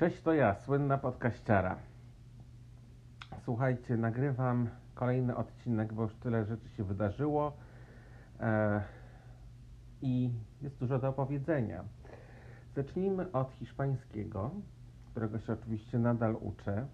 Cześć, 0.00 0.22
to 0.22 0.32
ja, 0.32 0.54
słynna 0.54 0.98
podkaściara. 0.98 1.76
Słuchajcie, 3.44 3.96
nagrywam 3.96 4.68
kolejny 4.94 5.36
odcinek, 5.36 5.92
bo 5.92 6.02
już 6.02 6.14
tyle 6.14 6.44
rzeczy 6.44 6.68
się 6.68 6.84
wydarzyło 6.84 7.52
e, 8.40 8.82
i 10.02 10.30
jest 10.62 10.78
dużo 10.78 10.98
do 10.98 11.08
opowiedzenia. 11.08 11.84
Zacznijmy 12.76 13.32
od 13.32 13.52
hiszpańskiego, 13.52 14.50
którego 15.10 15.38
się 15.38 15.52
oczywiście 15.52 15.98
nadal 15.98 16.36
uczę. 16.40 16.86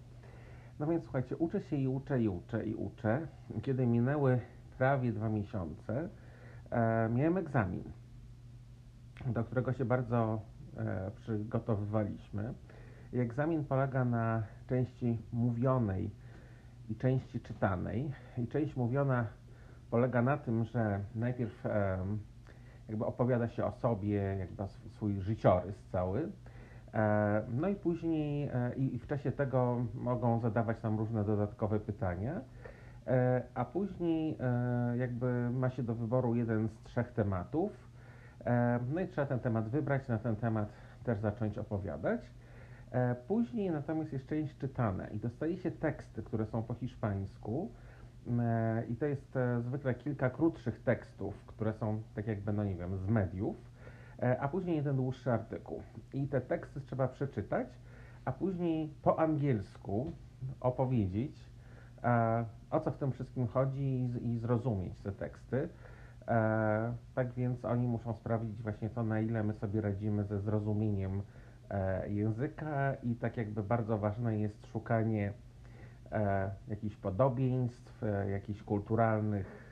No 0.79 0.87
więc 0.87 1.03
słuchajcie, 1.03 1.37
uczę 1.37 1.61
się 1.61 1.75
i 1.75 1.87
uczę 1.87 2.21
i 2.21 2.29
uczę 2.29 2.65
i 2.65 2.75
uczę. 2.75 3.27
Kiedy 3.63 3.87
minęły 3.87 4.39
prawie 4.77 5.11
dwa 5.11 5.29
miesiące, 5.29 6.09
e, 6.69 7.09
miałem 7.09 7.37
egzamin, 7.37 7.83
do 9.25 9.43
którego 9.43 9.73
się 9.73 9.85
bardzo 9.85 10.41
e, 10.77 11.11
przygotowywaliśmy. 11.11 12.53
I 13.17 13.19
egzamin 13.19 13.65
polega 13.65 14.05
na 14.05 14.43
części 14.69 15.17
mówionej 15.33 16.11
i 16.89 16.95
części 16.95 17.39
czytanej. 17.39 18.11
I 18.37 18.47
część 18.47 18.75
mówiona 18.75 19.27
polega 19.91 20.21
na 20.21 20.37
tym, 20.37 20.63
że 20.63 20.99
najpierw 21.15 21.63
jakby 22.89 23.05
opowiada 23.05 23.47
się 23.47 23.65
o 23.65 23.71
sobie, 23.71 24.35
jakby 24.39 24.63
swój 24.95 25.21
życiorys 25.21 25.75
cały. 25.91 26.31
E, 26.93 27.41
no 27.49 27.67
i 27.67 27.75
później 27.75 28.49
e, 28.53 28.71
i 28.75 28.99
w 28.99 29.07
czasie 29.07 29.31
tego 29.31 29.85
mogą 29.93 30.39
zadawać 30.39 30.83
nam 30.83 30.97
różne 30.97 31.23
dodatkowe 31.23 31.79
pytania. 31.79 32.41
E, 33.07 33.43
a 33.53 33.65
później 33.65 34.37
jakby 34.95 35.49
ma 35.49 35.69
się 35.69 35.83
do 35.83 35.95
wyboru 35.95 36.35
jeden 36.35 36.67
z 36.67 36.83
trzech 36.83 37.11
tematów. 37.11 37.71
No 38.93 39.01
i 39.01 39.07
trzeba 39.07 39.27
ten 39.27 39.39
temat 39.39 39.69
wybrać, 39.69 40.07
na 40.07 40.17
ten 40.17 40.35
temat 40.35 40.69
też 41.03 41.19
zacząć 41.19 41.57
opowiadać. 41.57 42.21
E, 42.91 43.15
później 43.15 43.71
natomiast 43.71 44.13
jest 44.13 44.27
część 44.27 44.57
czytana 44.57 45.07
i 45.07 45.19
dostaje 45.19 45.57
się 45.57 45.71
teksty, 45.71 46.23
które 46.23 46.45
są 46.45 46.63
po 46.63 46.73
hiszpańsku. 46.73 47.71
E, 48.39 48.83
I 48.89 48.95
to 48.95 49.05
jest 49.05 49.37
e, 49.37 49.61
zwykle 49.61 49.93
kilka 49.93 50.29
krótszych 50.29 50.83
tekstów, 50.83 51.45
które 51.47 51.73
są 51.73 52.01
tak 52.15 52.27
jakby, 52.27 52.53
no 52.53 52.63
nie 52.63 52.75
wiem, 52.75 52.97
z 52.97 53.07
mediów, 53.07 53.55
a 54.39 54.47
później 54.47 54.75
jeden 54.75 54.95
dłuższy 54.95 55.31
artykuł. 55.31 55.81
I 56.13 56.27
te 56.27 56.41
teksty 56.41 56.81
trzeba 56.81 57.07
przeczytać, 57.07 57.67
a 58.25 58.31
później 58.31 58.93
po 59.01 59.19
angielsku 59.19 60.11
opowiedzieć, 60.59 61.49
o 62.69 62.79
co 62.79 62.91
w 62.91 62.97
tym 62.97 63.11
wszystkim 63.11 63.47
chodzi 63.47 64.09
i 64.21 64.37
zrozumieć 64.37 65.01
te 65.01 65.11
teksty. 65.11 65.69
Tak 67.15 67.33
więc 67.33 67.65
oni 67.65 67.87
muszą 67.87 68.13
sprawdzić 68.13 68.61
właśnie 68.61 68.89
to, 68.89 69.03
na 69.03 69.19
ile 69.19 69.43
my 69.43 69.53
sobie 69.53 69.81
radzimy 69.81 70.23
ze 70.23 70.39
zrozumieniem 70.39 71.21
języka 72.07 72.93
i 73.03 73.15
tak 73.15 73.37
jakby 73.37 73.63
bardzo 73.63 73.97
ważne 73.97 74.39
jest 74.39 74.65
szukanie 74.65 75.33
e, 76.11 76.51
jakichś 76.67 76.95
podobieństw, 76.95 78.03
e, 78.03 78.29
jakichś 78.29 78.63
kulturalnych 78.63 79.67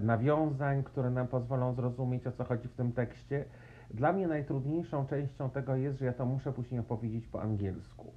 nawiązań, 0.00 0.82
które 0.82 1.10
nam 1.10 1.28
pozwolą 1.28 1.74
zrozumieć 1.74 2.26
o 2.26 2.32
co 2.32 2.44
chodzi 2.44 2.68
w 2.68 2.74
tym 2.74 2.92
tekście. 2.92 3.44
Dla 3.90 4.12
mnie 4.12 4.28
najtrudniejszą 4.28 5.06
częścią 5.06 5.50
tego 5.50 5.76
jest, 5.76 5.98
że 5.98 6.04
ja 6.04 6.12
to 6.12 6.26
muszę 6.26 6.52
później 6.52 6.80
opowiedzieć 6.80 7.26
po 7.26 7.42
angielsku, 7.42 8.12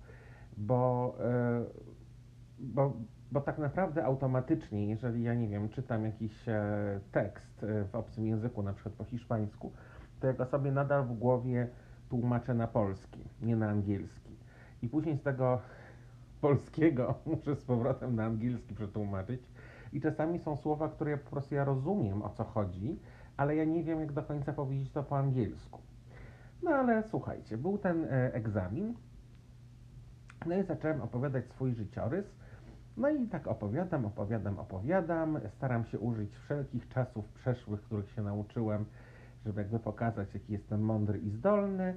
bo, 0.58 1.18
bo, 2.60 2.94
bo 3.32 3.42
tak 3.42 3.58
naprawdę 3.58 4.06
automatycznie, 4.06 4.90
jeżeli 4.90 5.24
ja 5.24 5.34
nie 5.34 5.48
wiem, 5.48 5.70
czytam 5.70 6.06
jakiś 6.06 6.46
tekst 7.12 7.66
w 7.92 7.96
obcym 7.96 8.28
języku, 8.28 8.64
na 8.64 8.74
przykład 8.74 8.96
po 8.96 9.04
hiszpańsku, 9.04 9.72
to 10.20 10.28
ja 10.28 10.46
sobie 10.46 10.72
nadal 10.72 11.04
w 11.04 11.14
głowie 11.14 11.68
tłumaczę 12.10 12.54
na 12.54 12.68
polski, 12.68 13.20
nie 13.42 13.56
na 13.56 13.70
angielski. 13.70 14.36
I 14.82 14.90
później 14.90 15.18
z 15.18 15.22
tego 15.22 15.62
polskiego 16.42 17.16
muszę 17.26 17.56
z 17.56 17.64
powrotem 17.64 18.16
na 18.16 18.26
angielski 18.26 18.76
przetłumaczyć. 18.76 19.42
I 19.94 20.02
czasami 20.02 20.40
są 20.40 20.58
słowa, 20.58 20.90
które 20.90 21.12
ja 21.12 21.18
po 21.18 21.30
prostu 21.30 21.56
ja 21.56 21.64
rozumiem 21.64 22.22
o 22.22 22.30
co 22.30 22.44
chodzi, 22.44 23.00
ale 23.38 23.56
ja 23.56 23.66
nie 23.66 23.84
wiem, 23.84 24.00
jak 24.00 24.12
do 24.12 24.24
końca 24.24 24.54
powiedzieć 24.54 24.92
to 24.92 25.04
po 25.04 25.18
angielsku. 25.18 25.80
No 26.64 26.72
ale 26.72 27.04
słuchajcie, 27.04 27.58
był 27.58 27.78
ten 27.78 28.06
e, 28.06 28.34
egzamin. 28.34 28.94
No 30.46 30.58
i 30.58 30.64
zacząłem 30.64 31.02
opowiadać 31.02 31.46
swój 31.50 31.74
życiorys. 31.74 32.26
No 32.98 33.10
i 33.10 33.28
tak 33.28 33.48
opowiadam, 33.48 34.06
opowiadam, 34.06 34.60
opowiadam. 34.60 35.40
Staram 35.50 35.86
się 35.86 36.00
użyć 36.00 36.38
wszelkich 36.38 36.90
czasów 36.90 37.30
przeszłych, 37.30 37.82
których 37.82 38.12
się 38.12 38.22
nauczyłem 38.22 38.86
żeby 39.46 39.62
jakby 39.62 39.80
pokazać, 39.80 40.34
jaki 40.34 40.54
jestem 40.54 40.82
mądry 40.82 41.20
i 41.20 41.30
zdolny. 41.30 41.96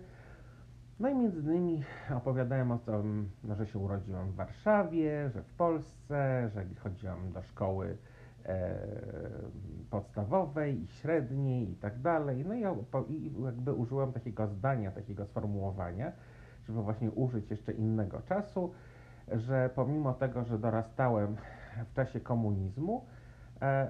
No 1.00 1.08
i 1.08 1.14
między 1.14 1.40
innymi 1.40 1.82
opowiadałem 2.16 2.72
o 2.72 2.78
tym, 2.78 3.30
no, 3.44 3.54
że 3.54 3.66
się 3.66 3.78
urodziłem 3.78 4.30
w 4.30 4.34
Warszawie, 4.34 5.30
że 5.34 5.42
w 5.42 5.52
Polsce, 5.52 6.48
że 6.54 6.64
chodziłem 6.82 7.32
do 7.32 7.42
szkoły 7.42 7.96
e, 8.44 8.78
podstawowej 9.90 10.82
i 10.82 10.86
średniej 10.86 11.70
i 11.70 11.76
tak 11.76 12.00
dalej. 12.00 12.44
No 12.44 12.54
i, 12.54 12.62
i 13.14 13.32
jakby 13.44 13.72
użyłem 13.72 14.12
takiego 14.12 14.46
zdania, 14.46 14.90
takiego 14.90 15.26
sformułowania, 15.26 16.12
żeby 16.66 16.82
właśnie 16.82 17.10
użyć 17.10 17.50
jeszcze 17.50 17.72
innego 17.72 18.22
czasu, 18.22 18.72
że 19.32 19.70
pomimo 19.74 20.14
tego, 20.14 20.44
że 20.44 20.58
dorastałem 20.58 21.36
w 21.90 21.94
czasie 21.94 22.20
komunizmu, 22.20 23.04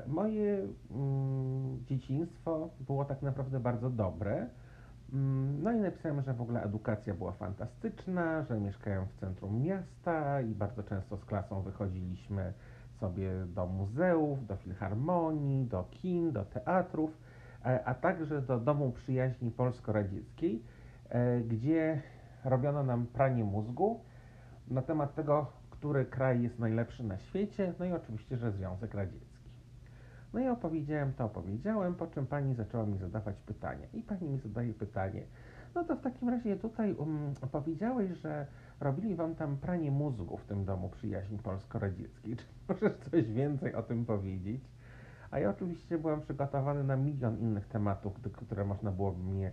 moje 0.06 0.66
mm, 0.90 1.84
dzieciństwo 1.84 2.70
było 2.80 3.04
tak 3.04 3.22
naprawdę 3.22 3.60
bardzo 3.60 3.90
dobre. 3.90 4.46
Mm, 5.12 5.62
no 5.62 5.72
i 5.72 5.76
napisałem, 5.76 6.22
że 6.22 6.34
w 6.34 6.40
ogóle 6.40 6.62
edukacja 6.62 7.14
była 7.14 7.32
fantastyczna, 7.32 8.42
że 8.42 8.60
mieszkałem 8.60 9.06
w 9.06 9.20
centrum 9.20 9.62
miasta 9.62 10.40
i 10.40 10.54
bardzo 10.54 10.82
często 10.82 11.16
z 11.16 11.24
klasą 11.24 11.62
wychodziliśmy 11.62 12.52
sobie 13.00 13.30
do 13.46 13.66
muzeów, 13.66 14.46
do 14.46 14.56
filharmonii, 14.56 15.64
do 15.64 15.84
kin, 15.90 16.32
do 16.32 16.44
teatrów, 16.44 17.10
e, 17.64 17.84
a 17.84 17.94
także 17.94 18.42
do 18.42 18.60
Domu 18.60 18.92
Przyjaźni 18.92 19.50
Polsko-Radzieckiej, 19.50 20.62
e, 21.08 21.40
gdzie 21.40 22.02
robiono 22.44 22.82
nam 22.82 23.06
pranie 23.06 23.44
mózgu 23.44 24.00
na 24.68 24.82
temat 24.82 25.14
tego, 25.14 25.46
który 25.70 26.04
kraj 26.04 26.42
jest 26.42 26.58
najlepszy 26.58 27.04
na 27.04 27.18
świecie, 27.18 27.74
no 27.78 27.84
i 27.84 27.92
oczywiście, 27.92 28.36
że 28.36 28.52
Związek 28.52 28.94
Radziecki. 28.94 29.37
No 30.32 30.40
i 30.40 30.48
opowiedziałem 30.48 31.12
to, 31.12 31.24
opowiedziałem, 31.24 31.94
po 31.94 32.06
czym 32.06 32.26
pani 32.26 32.54
zaczęła 32.54 32.86
mi 32.86 32.98
zadawać 32.98 33.36
pytania. 33.36 33.86
I 33.94 34.02
pani 34.02 34.28
mi 34.28 34.38
zadaje 34.38 34.74
pytanie, 34.74 35.22
no 35.74 35.84
to 35.84 35.96
w 35.96 36.00
takim 36.00 36.28
razie 36.28 36.56
tutaj 36.56 36.94
um, 36.94 37.34
powiedziałeś, 37.52 38.10
że 38.10 38.46
robili 38.80 39.14
wam 39.14 39.34
tam 39.34 39.56
pranie 39.56 39.90
mózgu 39.90 40.36
w 40.36 40.44
tym 40.44 40.64
domu 40.64 40.88
przyjaźni 40.88 41.38
polsko-radzieckiej. 41.38 42.36
Czy 42.38 42.44
możesz 42.68 42.92
coś 43.10 43.32
więcej 43.32 43.74
o 43.74 43.82
tym 43.82 44.04
powiedzieć? 44.04 44.62
A 45.30 45.38
ja 45.38 45.50
oczywiście 45.50 45.98
byłem 45.98 46.20
przygotowany 46.20 46.84
na 46.84 46.96
milion 46.96 47.38
innych 47.38 47.66
tematów, 47.66 48.20
które 48.32 48.64
można 48.64 48.90
byłoby 48.90 49.22
mnie 49.22 49.52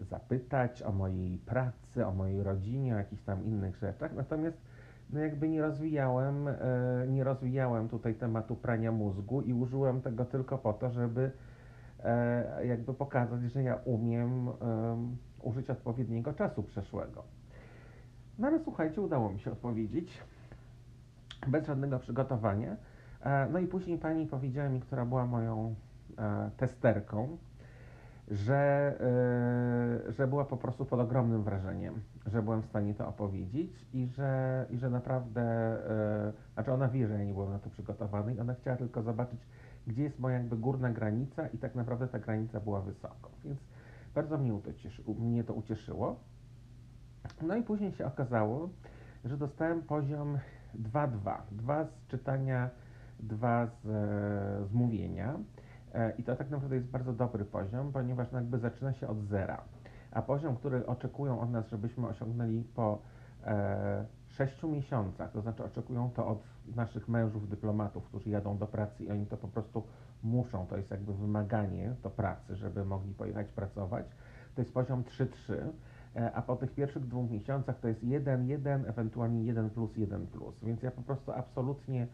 zapytać 0.00 0.82
o 0.82 0.92
mojej 0.92 1.38
pracy, 1.38 2.06
o 2.06 2.12
mojej 2.12 2.42
rodzinie, 2.42 2.94
o 2.94 2.98
jakichś 2.98 3.22
tam 3.22 3.44
innych 3.44 3.76
rzeczach. 3.76 4.14
Natomiast 4.14 4.58
no 5.10 5.20
jakby 5.20 5.48
nie 5.48 5.62
rozwijałem, 5.62 6.48
e, 6.48 6.54
nie 7.08 7.24
rozwijałem 7.24 7.88
tutaj 7.88 8.14
tematu 8.14 8.56
prania 8.56 8.92
mózgu 8.92 9.42
i 9.42 9.52
użyłem 9.52 10.00
tego 10.00 10.24
tylko 10.24 10.58
po 10.58 10.72
to, 10.72 10.90
żeby 10.90 11.30
e, 12.04 12.66
jakby 12.66 12.94
pokazać, 12.94 13.42
że 13.42 13.62
ja 13.62 13.74
umiem 13.84 14.48
użyć 15.42 15.70
odpowiedniego 15.70 16.32
czasu 16.32 16.62
przeszłego. 16.62 17.22
No 18.38 18.46
ale 18.46 18.60
słuchajcie, 18.60 19.00
udało 19.00 19.32
mi 19.32 19.40
się 19.40 19.52
odpowiedzieć 19.52 20.20
bez 21.46 21.66
żadnego 21.66 21.98
przygotowania. 21.98 22.76
E, 23.20 23.48
no 23.52 23.58
i 23.58 23.66
później 23.66 23.98
pani 23.98 24.26
powiedziała 24.26 24.68
mi, 24.68 24.80
która 24.80 25.04
była 25.04 25.26
moją 25.26 25.74
testerką, 26.56 27.36
że, 28.28 28.94
yy, 30.06 30.12
że 30.12 30.26
była 30.26 30.44
po 30.44 30.56
prostu 30.56 30.84
pod 30.84 31.00
ogromnym 31.00 31.42
wrażeniem, 31.42 32.00
że 32.26 32.42
byłem 32.42 32.62
w 32.62 32.66
stanie 32.66 32.94
to 32.94 33.08
opowiedzieć 33.08 33.86
i 33.92 34.06
że, 34.06 34.66
i 34.70 34.78
że 34.78 34.90
naprawdę, 34.90 35.76
yy, 36.26 36.52
znaczy 36.54 36.72
ona 36.72 36.88
wie, 36.88 37.08
że 37.08 37.14
ja 37.18 37.24
nie 37.24 37.32
byłem 37.32 37.50
na 37.50 37.58
to 37.58 37.70
przygotowany 37.70 38.34
i 38.34 38.40
ona 38.40 38.54
chciała 38.54 38.76
tylko 38.76 39.02
zobaczyć, 39.02 39.40
gdzie 39.86 40.02
jest 40.02 40.18
moja 40.18 40.38
jakby 40.38 40.56
górna 40.56 40.90
granica 40.90 41.48
i 41.48 41.58
tak 41.58 41.74
naprawdę 41.74 42.08
ta 42.08 42.18
granica 42.18 42.60
była 42.60 42.80
wysoko, 42.80 43.30
więc 43.44 43.58
bardzo 44.14 44.38
mnie 44.38 44.60
to, 44.62 44.72
cieszy, 44.72 45.02
mnie 45.18 45.44
to 45.44 45.54
ucieszyło. 45.54 46.16
No 47.42 47.56
i 47.56 47.62
później 47.62 47.92
się 47.92 48.06
okazało, 48.06 48.68
że 49.24 49.36
dostałem 49.36 49.82
poziom 49.82 50.38
2-2, 50.92 51.36
dwa 51.52 51.84
z 51.84 52.06
czytania, 52.08 52.70
dwa 53.20 53.66
z, 53.66 53.82
z 54.68 54.72
mówienia. 54.72 55.38
E, 55.96 56.12
I 56.18 56.22
to 56.22 56.36
tak 56.36 56.50
naprawdę 56.50 56.76
jest 56.76 56.88
bardzo 56.88 57.12
dobry 57.12 57.44
poziom, 57.44 57.92
ponieważ 57.92 58.32
no 58.32 58.38
jakby 58.38 58.58
zaczyna 58.58 58.92
się 58.92 59.08
od 59.08 59.24
zera. 59.24 59.62
A 60.10 60.22
poziom, 60.22 60.56
który 60.56 60.86
oczekują 60.86 61.40
od 61.40 61.50
nas, 61.50 61.68
żebyśmy 61.68 62.08
osiągnęli 62.08 62.64
po 62.74 62.98
e, 63.44 64.04
6 64.28 64.62
miesiącach, 64.62 65.32
to 65.32 65.40
znaczy 65.40 65.64
oczekują 65.64 66.10
to 66.10 66.26
od 66.28 66.42
naszych 66.76 67.08
mężów, 67.08 67.48
dyplomatów, 67.48 68.04
którzy 68.04 68.30
jadą 68.30 68.58
do 68.58 68.66
pracy 68.66 69.04
i 69.04 69.10
oni 69.10 69.26
to 69.26 69.36
po 69.36 69.48
prostu 69.48 69.82
muszą, 70.22 70.66
to 70.66 70.76
jest 70.76 70.90
jakby 70.90 71.14
wymaganie 71.14 71.94
do 72.02 72.10
pracy, 72.10 72.56
żeby 72.56 72.84
mogli 72.84 73.14
pojechać 73.14 73.48
pracować, 73.48 74.06
to 74.54 74.60
jest 74.60 74.74
poziom 74.74 75.02
3-3. 75.02 75.54
e, 76.16 76.32
a 76.32 76.42
po 76.42 76.56
tych 76.56 76.74
pierwszych 76.74 77.06
dwóch 77.06 77.30
miesiącach 77.30 77.80
to 77.80 77.88
jest 77.88 78.04
1, 78.04 78.48
1, 78.48 78.84
ewentualnie 78.86 79.44
1 79.44 79.70
plus, 79.70 79.96
1 79.96 80.26
plus. 80.26 80.54
Więc 80.62 80.82
ja 80.82 80.90
po 80.90 81.02
prostu 81.02 81.32
absolutnie 81.32 82.06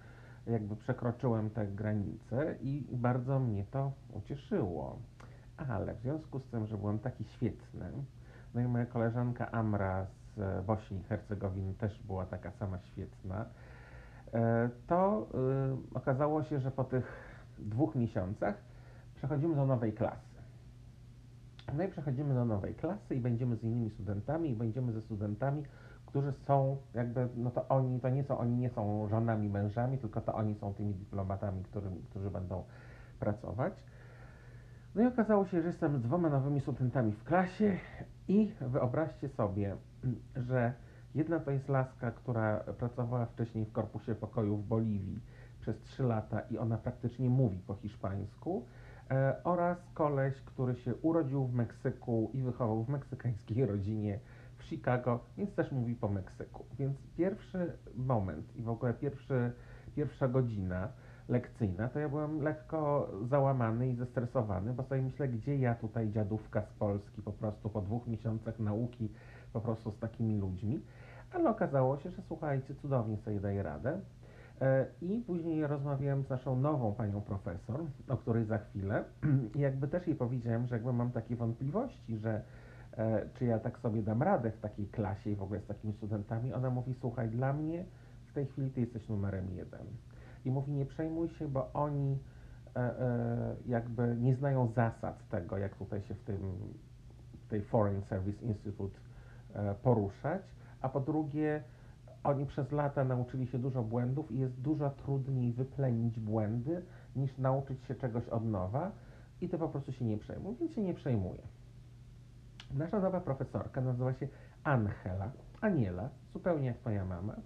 jakby 0.46 0.76
przekroczyłem 0.76 1.50
te 1.50 1.66
granice 1.66 2.56
i 2.60 2.86
bardzo 2.92 3.38
mnie 3.38 3.64
to 3.64 3.92
ucieszyło. 4.12 4.98
Ale 5.56 5.94
w 5.94 6.00
związku 6.00 6.38
z 6.38 6.46
tym, 6.46 6.66
że 6.66 6.78
byłem 6.78 6.98
taki 6.98 7.24
świetny, 7.24 7.92
no 8.54 8.60
i 8.60 8.64
moja 8.64 8.86
koleżanka 8.86 9.50
Amra 9.50 10.06
z 10.36 10.64
Bośni 10.66 11.00
i 11.00 11.02
Hercegowiny 11.02 11.74
też 11.74 12.02
była 12.02 12.26
taka 12.26 12.52
sama 12.52 12.78
świetna, 12.78 13.46
e, 14.34 14.70
to 14.86 15.28
y, 15.92 15.96
okazało 15.96 16.42
się, 16.42 16.60
że 16.60 16.70
po 16.70 16.84
tych 16.84 17.32
dwóch 17.58 17.94
miesiącach 17.94 18.54
przechodzimy 19.14 19.54
do 19.54 19.66
nowej 19.66 19.92
klasy. 19.92 20.32
No 21.76 21.84
i 21.84 21.88
przechodzimy 21.88 22.34
do 22.34 22.44
nowej 22.44 22.74
klasy 22.74 23.14
i 23.14 23.20
będziemy 23.20 23.56
z 23.56 23.62
innymi 23.62 23.90
studentami 23.90 24.50
i 24.50 24.56
będziemy 24.56 24.92
ze 24.92 25.02
studentami, 25.02 25.62
którzy 26.12 26.32
są 26.32 26.76
jakby, 26.94 27.28
no 27.36 27.50
to 27.50 27.68
oni, 27.68 28.00
to 28.00 28.08
nie 28.08 28.24
są, 28.24 28.38
oni 28.38 28.56
nie 28.56 28.70
są 28.70 29.08
żonami, 29.08 29.48
mężami, 29.48 29.98
tylko 29.98 30.20
to 30.20 30.34
oni 30.34 30.54
są 30.54 30.74
tymi 30.74 30.94
dyplomatami, 30.94 31.64
którym, 31.64 32.02
którzy 32.10 32.30
będą 32.30 32.64
pracować. 33.20 33.72
No 34.94 35.02
i 35.02 35.06
okazało 35.06 35.46
się, 35.46 35.62
że 35.62 35.66
jestem 35.66 35.98
z 35.98 36.02
dwoma 36.02 36.30
nowymi 36.30 36.60
studentami 36.60 37.12
w 37.12 37.24
klasie 37.24 37.78
i 38.28 38.52
wyobraźcie 38.60 39.28
sobie, 39.28 39.76
że 40.48 40.72
jedna 41.14 41.40
to 41.40 41.50
jest 41.50 41.68
laska, 41.68 42.10
która 42.10 42.58
pracowała 42.78 43.26
wcześniej 43.26 43.64
w 43.64 43.72
Korpusie 43.72 44.14
Pokoju 44.14 44.56
w 44.56 44.66
Boliwii 44.66 45.20
przez 45.60 45.80
3 45.80 46.02
lata 46.02 46.40
i 46.40 46.58
ona 46.58 46.78
praktycznie 46.78 47.30
mówi 47.30 47.58
po 47.58 47.74
hiszpańsku, 47.74 48.66
oraz 49.44 49.78
koleś, 49.94 50.34
który 50.40 50.76
się 50.76 50.94
urodził 50.94 51.46
w 51.46 51.54
Meksyku 51.54 52.30
i 52.34 52.42
wychował 52.42 52.84
w 52.84 52.88
meksykańskiej 52.88 53.66
rodzinie 53.72 54.20
w 54.58 54.64
Chicago, 54.64 55.20
więc 55.36 55.54
też 55.54 55.72
mówi 55.72 55.94
po 55.94 56.08
Meksyku. 56.08 56.64
Więc 56.78 56.96
pierwszy 57.16 57.72
moment 57.96 58.56
i 58.56 58.62
w 58.62 58.68
ogóle 58.68 58.94
pierwszy, 58.94 59.52
pierwsza 59.96 60.28
godzina 60.28 60.88
lekcyjna, 61.28 61.88
to 61.88 61.98
ja 61.98 62.08
byłem 62.08 62.42
lekko 62.42 63.10
załamany 63.28 63.88
i 63.88 63.94
zestresowany, 63.96 64.72
bo 64.72 64.82
sobie 64.82 65.02
myślę, 65.02 65.28
gdzie 65.28 65.56
ja 65.56 65.74
tutaj 65.74 66.10
dziadówka 66.10 66.62
z 66.62 66.72
Polski 66.72 67.22
po 67.22 67.32
prostu 67.32 67.70
po 67.70 67.80
dwóch 67.80 68.06
miesiącach 68.06 68.58
nauki 68.58 69.12
po 69.52 69.60
prostu 69.60 69.90
z 69.90 69.98
takimi 69.98 70.38
ludźmi. 70.38 70.80
Ale 71.32 71.50
okazało 71.50 71.98
się, 71.98 72.10
że 72.10 72.22
słuchajcie, 72.28 72.74
cudownie 72.74 73.16
sobie 73.16 73.40
daje 73.40 73.62
radę. 73.62 74.00
E, 74.60 74.86
I 75.02 75.20
później 75.26 75.66
rozmawiałem 75.66 76.24
z 76.24 76.28
naszą 76.28 76.56
nową 76.56 76.94
panią 76.94 77.20
profesor, 77.20 77.80
o 78.08 78.16
której 78.16 78.44
za 78.44 78.58
chwilę. 78.58 79.04
I 79.54 79.60
jakby 79.60 79.88
też 79.88 80.06
jej 80.06 80.16
powiedziałem, 80.16 80.66
że 80.66 80.74
jakby 80.74 80.92
mam 80.92 81.10
takie 81.10 81.36
wątpliwości, 81.36 82.16
że 82.16 82.42
e, 82.96 83.28
czy 83.34 83.44
ja 83.44 83.58
tak 83.58 83.78
sobie 83.78 84.02
dam 84.02 84.22
radę 84.22 84.50
w 84.50 84.60
takiej 84.60 84.86
klasie 84.86 85.30
i 85.30 85.36
w 85.36 85.42
ogóle 85.42 85.60
z 85.60 85.66
takimi 85.66 85.92
studentami. 85.92 86.52
Ona 86.52 86.70
mówi, 86.70 86.94
słuchaj, 87.00 87.28
dla 87.28 87.52
mnie 87.52 87.84
w 88.26 88.32
tej 88.32 88.46
chwili 88.46 88.70
ty 88.70 88.80
jesteś 88.80 89.08
numerem 89.08 89.50
jeden. 89.50 89.86
I 90.44 90.50
mówi, 90.50 90.72
nie 90.72 90.86
przejmuj 90.86 91.28
się, 91.28 91.48
bo 91.48 91.72
oni 91.72 92.18
e, 92.76 93.56
jakby 93.66 94.16
nie 94.20 94.34
znają 94.34 94.66
zasad 94.66 95.28
tego, 95.28 95.58
jak 95.58 95.74
tutaj 95.74 96.02
się 96.02 96.14
w 96.14 96.24
tym 96.24 96.38
tej 97.48 97.62
Foreign 97.62 98.02
Service 98.02 98.44
Institute 98.44 99.00
poruszać, 99.82 100.42
a 100.80 100.88
po 100.88 101.00
drugie, 101.00 101.62
oni 102.24 102.46
przez 102.46 102.72
lata 102.72 103.04
nauczyli 103.04 103.46
się 103.46 103.58
dużo 103.58 103.82
błędów 103.82 104.32
i 104.32 104.38
jest 104.38 104.60
dużo 104.60 104.90
trudniej 104.90 105.52
wyplenić 105.52 106.20
błędy, 106.20 106.82
niż 107.16 107.38
nauczyć 107.38 107.84
się 107.84 107.94
czegoś 107.94 108.28
od 108.28 108.44
nowa 108.44 108.92
i 109.40 109.48
to 109.48 109.58
po 109.58 109.68
prostu 109.68 109.92
się 109.92 110.04
nie 110.04 110.18
przejmuj, 110.18 110.56
więc 110.56 110.72
się 110.72 110.82
nie 110.82 110.94
przejmuje. 110.94 111.42
Nasza 112.74 113.00
nowa 113.00 113.20
profesorka 113.20 113.80
nazywa 113.80 114.12
się 114.12 114.28
Angela, 114.64 115.32
Aniela, 115.60 116.08
zupełnie 116.32 116.66
jak 116.66 116.84
moja 116.84 117.04
mama. 117.04 117.36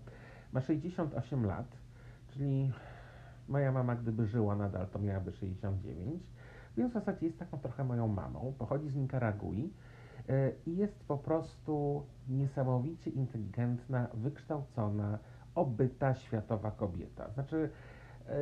Ma 0.53 0.61
68 0.61 1.47
lat, 1.47 1.67
czyli 2.29 2.73
moja 3.49 3.73
mama, 3.73 3.97
gdyby 3.97 4.27
żyła 4.27 4.57
nadal, 4.57 4.87
to 4.87 4.99
miałaby 4.99 5.33
69, 5.33 6.23
więc 6.77 6.91
w 6.91 6.95
zasadzie 6.95 7.27
jest 7.27 7.39
taką 7.39 7.59
trochę 7.59 7.85
moją 7.85 8.09
mamą. 8.09 8.55
Pochodzi 8.59 8.89
z 8.89 8.95
Nikaragui 8.95 9.73
i 10.67 10.77
jest 10.77 11.05
po 11.05 11.19
prostu 11.19 12.03
niesamowicie 12.29 13.11
inteligentna, 13.11 14.09
wykształcona, 14.15 15.19
obyta 15.55 16.15
światowa 16.15 16.71
kobieta. 16.71 17.31
Znaczy, 17.31 17.71
e, 18.29 18.33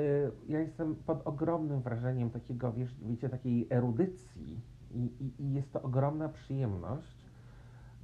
ja 0.49 0.61
jestem 0.61 0.95
pod 0.97 1.27
ogromnym 1.27 1.81
wrażeniem 1.81 2.31
takiego, 2.31 2.73
wiesz, 2.73 2.95
wiecie, 3.03 3.29
takiej 3.29 3.67
erudycji 3.71 4.61
i, 4.91 4.99
i, 4.99 5.43
i 5.43 5.53
jest 5.53 5.73
to 5.73 5.83
ogromna 5.83 6.29
przyjemność 6.29 7.19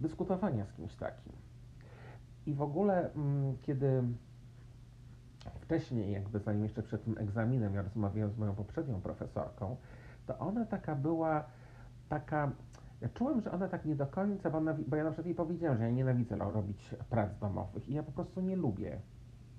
dyskutowania 0.01 0.67
z 0.67 0.73
kimś 0.73 0.97
takim. 0.97 1.33
I 2.47 2.55
w 2.55 2.63
ogóle, 2.63 3.13
mm, 3.13 3.57
kiedy 3.63 4.03
wcześniej, 5.61 6.13
jakby 6.13 6.39
zanim 6.39 6.63
jeszcze 6.63 6.83
przed 6.83 7.05
tym 7.05 7.19
egzaminem, 7.19 7.75
ja 7.75 7.83
rozmawiałem 7.83 8.33
z 8.33 8.39
moją 8.39 8.55
poprzednią 8.55 9.01
profesorką, 9.01 9.77
to 10.27 10.39
ona 10.39 10.65
taka 10.65 10.95
była, 10.95 11.45
taka, 12.09 12.53
ja 13.01 13.09
czułem, 13.09 13.41
że 13.41 13.53
ona 13.53 13.69
tak 13.69 13.85
nie 13.85 13.97
do 13.97 14.07
końca, 14.07 14.51
bo, 14.51 14.59
ona, 14.59 14.75
bo 14.89 14.97
ja 14.97 15.05
na 15.05 15.11
przykład 15.11 15.27
jej 15.27 15.35
powiedziałem, 15.35 15.79
że 15.79 15.85
ja 15.85 15.91
nienawidzę 15.91 16.37
robić 16.37 16.95
prac 17.11 17.39
domowych 17.39 17.89
i 17.89 17.95
ja 17.95 18.03
po 18.03 18.13
prostu 18.13 18.41
nie 18.41 18.57
lubię 18.57 19.01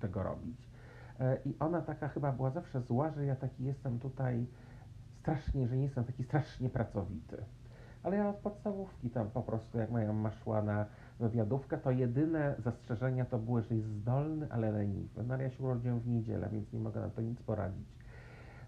tego 0.00 0.22
robić. 0.22 0.68
E, 1.20 1.38
I 1.44 1.58
ona 1.60 1.82
taka 1.82 2.08
chyba 2.08 2.32
była 2.32 2.50
zawsze 2.50 2.80
zła, 2.80 3.10
że 3.10 3.26
ja 3.26 3.36
taki 3.36 3.64
jestem 3.64 3.98
tutaj 3.98 4.46
strasznie, 5.20 5.68
że 5.68 5.76
nie 5.76 5.84
jestem 5.84 6.04
taki 6.04 6.24
strasznie 6.24 6.68
pracowity. 6.68 7.44
Ale 8.02 8.16
ja 8.16 8.28
od 8.28 8.36
podstawówki 8.36 9.10
tam 9.10 9.30
po 9.30 9.42
prostu, 9.42 9.78
jak 9.78 9.90
moja 9.90 10.06
mama 10.12 10.30
szła 10.30 10.62
na 10.62 10.86
wywiadówkę, 11.20 11.78
to 11.78 11.90
jedyne 11.90 12.54
zastrzeżenia 12.58 13.24
to 13.24 13.38
były, 13.38 13.62
że 13.62 13.74
jest 13.74 13.88
zdolny, 13.88 14.46
ale 14.50 14.72
leniwy. 14.72 15.22
No 15.24 15.34
ale 15.34 15.42
ja 15.42 15.50
się 15.50 15.64
urodziłem 15.64 16.00
w 16.00 16.08
niedzielę, 16.08 16.48
więc 16.52 16.72
nie 16.72 16.80
mogę 16.80 17.00
na 17.00 17.10
to 17.10 17.20
nic 17.20 17.42
poradzić. 17.42 18.01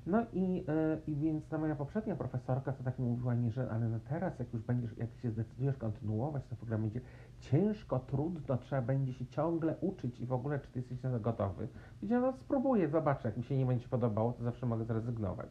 No 0.07 0.27
i, 0.33 0.55
yy, 0.55 1.01
i 1.07 1.17
więc 1.17 1.49
ta 1.49 1.59
moja 1.59 1.77
poprzednia 1.77 2.17
profesorka 2.17 2.73
to 2.73 2.85
tak 2.85 2.99
mówiła 2.99 3.35
mi, 3.35 3.51
że 3.51 3.71
ale 3.71 3.89
no 3.89 3.99
teraz 4.09 4.39
jak 4.39 4.53
już 4.53 4.63
będziesz, 4.63 4.97
jak 4.97 5.15
się 5.15 5.31
zdecydujesz 5.31 5.77
kontynuować 5.77 6.45
ten 6.47 6.59
program, 6.59 6.83
będzie 6.83 7.01
ciężko, 7.41 7.99
trudno, 7.99 8.57
trzeba 8.57 8.83
będzie 8.83 9.13
się 9.13 9.27
ciągle 9.27 9.77
uczyć 9.81 10.21
i 10.21 10.27
w 10.27 10.33
ogóle 10.33 10.59
czy 10.59 10.71
ty 10.71 10.79
jesteś 10.79 11.03
na 11.03 11.11
to 11.11 11.21
gotowy. 11.21 11.69
Powiedziałem, 12.01 12.25
no 12.25 12.33
spróbuję, 12.33 12.89
zobaczę, 12.89 13.29
jak 13.29 13.37
mi 13.37 13.45
się 13.45 13.57
nie 13.57 13.67
będzie 13.67 13.89
podobało, 13.89 14.33
to 14.33 14.43
zawsze 14.43 14.67
mogę 14.67 14.85
zrezygnować. 14.85 15.49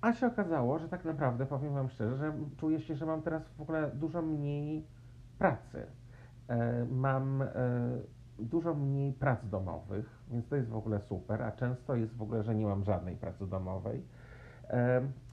A 0.00 0.12
się 0.12 0.26
okazało, 0.26 0.78
że 0.78 0.88
tak 0.88 1.04
naprawdę, 1.04 1.46
powiem 1.46 1.74
Wam 1.74 1.88
szczerze, 1.88 2.16
że 2.16 2.32
czuję 2.56 2.80
się, 2.80 2.94
że 2.94 3.06
mam 3.06 3.22
teraz 3.22 3.42
w 3.48 3.60
ogóle 3.60 3.90
dużo 3.94 4.22
mniej 4.22 4.86
pracy. 5.38 5.86
E, 6.48 6.84
mam 6.84 7.42
e, 7.42 7.48
dużo 8.38 8.74
mniej 8.74 9.12
prac 9.12 9.48
domowych, 9.48 10.22
więc 10.30 10.48
to 10.48 10.56
jest 10.56 10.68
w 10.68 10.76
ogóle 10.76 11.00
super, 11.00 11.42
a 11.42 11.52
często 11.52 11.94
jest 11.94 12.16
w 12.16 12.22
ogóle, 12.22 12.42
że 12.42 12.54
nie 12.54 12.66
mam 12.66 12.84
żadnej 12.84 13.16
pracy 13.16 13.46
domowej. 13.46 14.02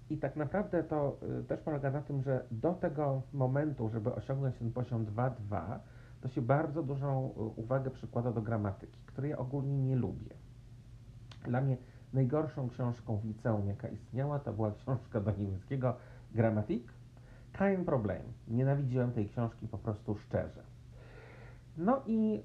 I 0.10 0.18
tak 0.18 0.36
naprawdę 0.36 0.84
to 0.84 1.20
też 1.48 1.62
polega 1.62 1.91
na 1.91 2.01
tym, 2.01 2.22
że 2.22 2.46
do 2.51 2.74
tego 2.74 3.22
momentu, 3.34 3.89
żeby 3.89 4.15
osiągnąć 4.15 4.56
ten 4.56 4.72
poziom 4.72 5.06
2.2, 5.06 5.79
to 6.22 6.27
się 6.27 6.41
bardzo 6.41 6.84
dużą 6.84 7.22
uwagę 7.56 7.91
przykłada 7.91 8.32
do 8.32 8.41
gramatyki, 8.41 9.00
której 9.06 9.32
ja 9.32 9.38
ogólnie 9.38 9.77
nie 9.77 9.96
lubię. 9.96 10.36
Dla 11.46 11.62
mnie 11.62 11.77
najgorszą 12.13 12.70
książką 12.70 13.18
w 13.18 13.25
liceum, 13.25 13.68
jaka 13.68 13.88
istniała, 13.88 14.39
to 14.39 14.53
była 14.53 14.72
książka 14.72 15.22
do 15.22 15.32
niemieckiego 15.32 15.96
Grammatik, 16.32 16.94
kein 17.53 17.86
Problem. 17.86 18.22
Nienawidziłem 18.48 19.12
tej 19.12 19.29
książki 19.29 19.68
po 19.68 19.77
prostu 19.77 20.15
szczerze. 20.15 20.68
No 21.79 22.01
i 22.07 22.43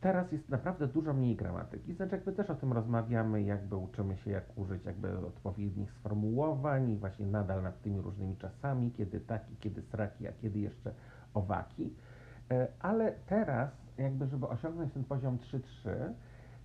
teraz 0.00 0.32
jest 0.32 0.48
naprawdę 0.48 0.86
dużo 0.86 1.12
mniej 1.14 1.36
gramatyki. 1.36 1.94
Znaczy 1.94 2.14
jakby 2.14 2.32
też 2.32 2.50
o 2.50 2.54
tym 2.54 2.72
rozmawiamy, 2.72 3.42
jakby 3.42 3.76
uczymy 3.76 4.16
się 4.16 4.30
jak 4.30 4.58
użyć 4.58 4.84
jakby 4.84 5.18
odpowiednich 5.26 5.92
sformułowań 5.92 6.90
i 6.90 6.96
właśnie 6.96 7.26
nadal 7.26 7.62
nad 7.62 7.82
tymi 7.82 8.00
różnymi 8.00 8.36
czasami, 8.36 8.92
kiedy 8.92 9.20
taki, 9.20 9.56
kiedy 9.56 9.82
sraki, 9.82 10.28
a 10.28 10.32
kiedy 10.32 10.58
jeszcze 10.58 10.94
owaki. 11.34 11.82
Yy, 12.50 12.66
ale 12.80 13.12
teraz 13.26 13.70
jakby, 13.98 14.26
żeby 14.26 14.48
osiągnąć 14.48 14.92
ten 14.92 15.04
poziom 15.04 15.38
3.3, 15.38 15.90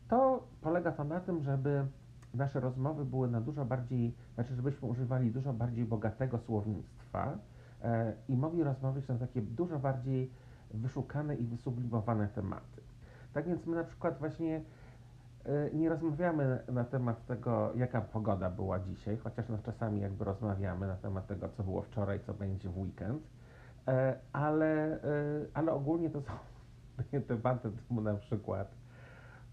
to 0.10 0.48
polega 0.62 0.92
to 0.92 1.04
na 1.04 1.20
tym, 1.20 1.44
żeby 1.44 1.86
nasze 2.34 2.60
rozmowy 2.60 3.06
były 3.06 3.28
na 3.28 3.42
dużo 3.42 3.66
bardziej, 3.66 4.16
znaczy 4.36 4.56
żebyśmy 4.56 4.88
używali 4.88 5.32
dużo 5.32 5.54
bardziej 5.54 5.86
bogatego 5.86 6.38
słownictwa 6.38 7.38
e, 7.84 8.14
i 8.30 8.38
mogli 8.38 8.64
rozmawiać 8.64 9.08
na 9.08 9.18
takie 9.18 9.42
dużo 9.42 9.80
bardziej 9.80 10.32
wyszukane 10.76 11.36
i 11.36 11.44
wysublimowane 11.44 12.28
tematy. 12.28 12.82
Tak 13.34 13.48
więc 13.48 13.66
my 13.66 13.76
na 13.76 13.84
przykład 13.84 14.20
właśnie 14.20 14.62
e, 15.46 15.72
nie 15.74 15.90
rozmawiamy 15.90 16.64
na 16.72 16.84
temat 16.84 17.26
tego, 17.26 17.72
jaka 17.76 18.02
pogoda 18.02 18.50
była 18.50 18.80
dzisiaj, 18.80 19.18
chociaż 19.18 19.50
no 19.50 19.58
czasami 19.66 20.02
jakby 20.02 20.26
rozmawiamy 20.26 20.88
na 20.88 20.96
temat 20.96 21.28
tego, 21.28 21.50
co 21.50 21.64
było 21.64 21.82
wczoraj, 21.82 22.20
co 22.26 22.34
będzie 22.34 22.70
w 22.70 22.78
weekend, 22.78 23.24
e, 23.88 24.16
ale, 24.34 24.94
e, 24.94 25.00
ale 25.54 25.72
ogólnie 25.72 26.10
to 26.10 26.22
są 26.22 26.32
tematy 27.28 27.72
typu 27.72 28.02
na 28.02 28.14
przykład 28.14 28.72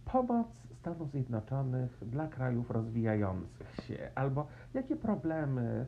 pomoc 0.04 0.46
Stanów 0.80 1.10
Zjednoczonych 1.10 1.98
dla 2.02 2.28
krajów 2.28 2.70
rozwijających 2.70 3.76
się, 3.76 4.10
albo 4.14 4.46
jakie 4.74 4.96
problemy 4.96 5.86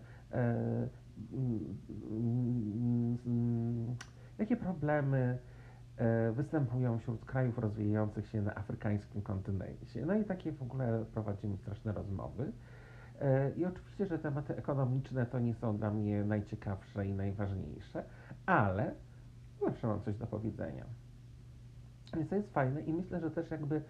jakie 4.55 4.65
problemy 4.65 5.39
e, 5.97 6.33
występują 6.33 6.99
wśród 6.99 7.25
krajów 7.25 7.59
rozwijających 7.59 8.29
się 8.29 8.43
na 8.43 8.55
afrykańskim 8.55 9.23
kontynencie. 9.23 10.07
No 10.07 10.15
i 10.15 10.25
takie 10.25 10.53
w 10.53 10.63
ogóle 10.63 11.05
prowadzimy 11.13 11.57
straszne 11.57 11.93
rozmowy. 11.93 12.53
E, 13.21 13.51
I 13.51 13.65
oczywiście, 13.65 14.07
że 14.07 14.19
tematy 14.19 14.57
ekonomiczne 14.57 15.27
to 15.27 15.39
nie 15.39 15.55
są 15.55 15.77
dla 15.77 15.91
mnie 15.91 16.25
najciekawsze 16.25 17.07
i 17.07 17.13
najważniejsze, 17.13 18.05
ale 18.47 18.95
zawsze 19.61 19.87
mam 19.87 20.03
coś 20.03 20.17
do 20.17 20.27
powiedzenia. 20.27 20.85
Więc 22.17 22.29
to 22.29 22.37
jest 22.37 22.53
fajne 22.53 22.81
i 22.81 22.93
myślę, 22.93 23.21
że 23.21 23.31
też 23.31 23.51
jakby 23.51 23.83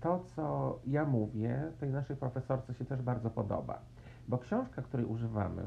to, 0.00 0.24
co 0.36 0.78
ja 0.86 1.04
mówię, 1.04 1.72
tej 1.80 1.90
naszej 1.90 2.16
profesorce 2.16 2.74
się 2.74 2.84
też 2.84 3.02
bardzo 3.02 3.30
podoba. 3.30 3.80
Bo 4.28 4.38
książka, 4.38 4.82
której 4.82 5.06
używamy, 5.06 5.62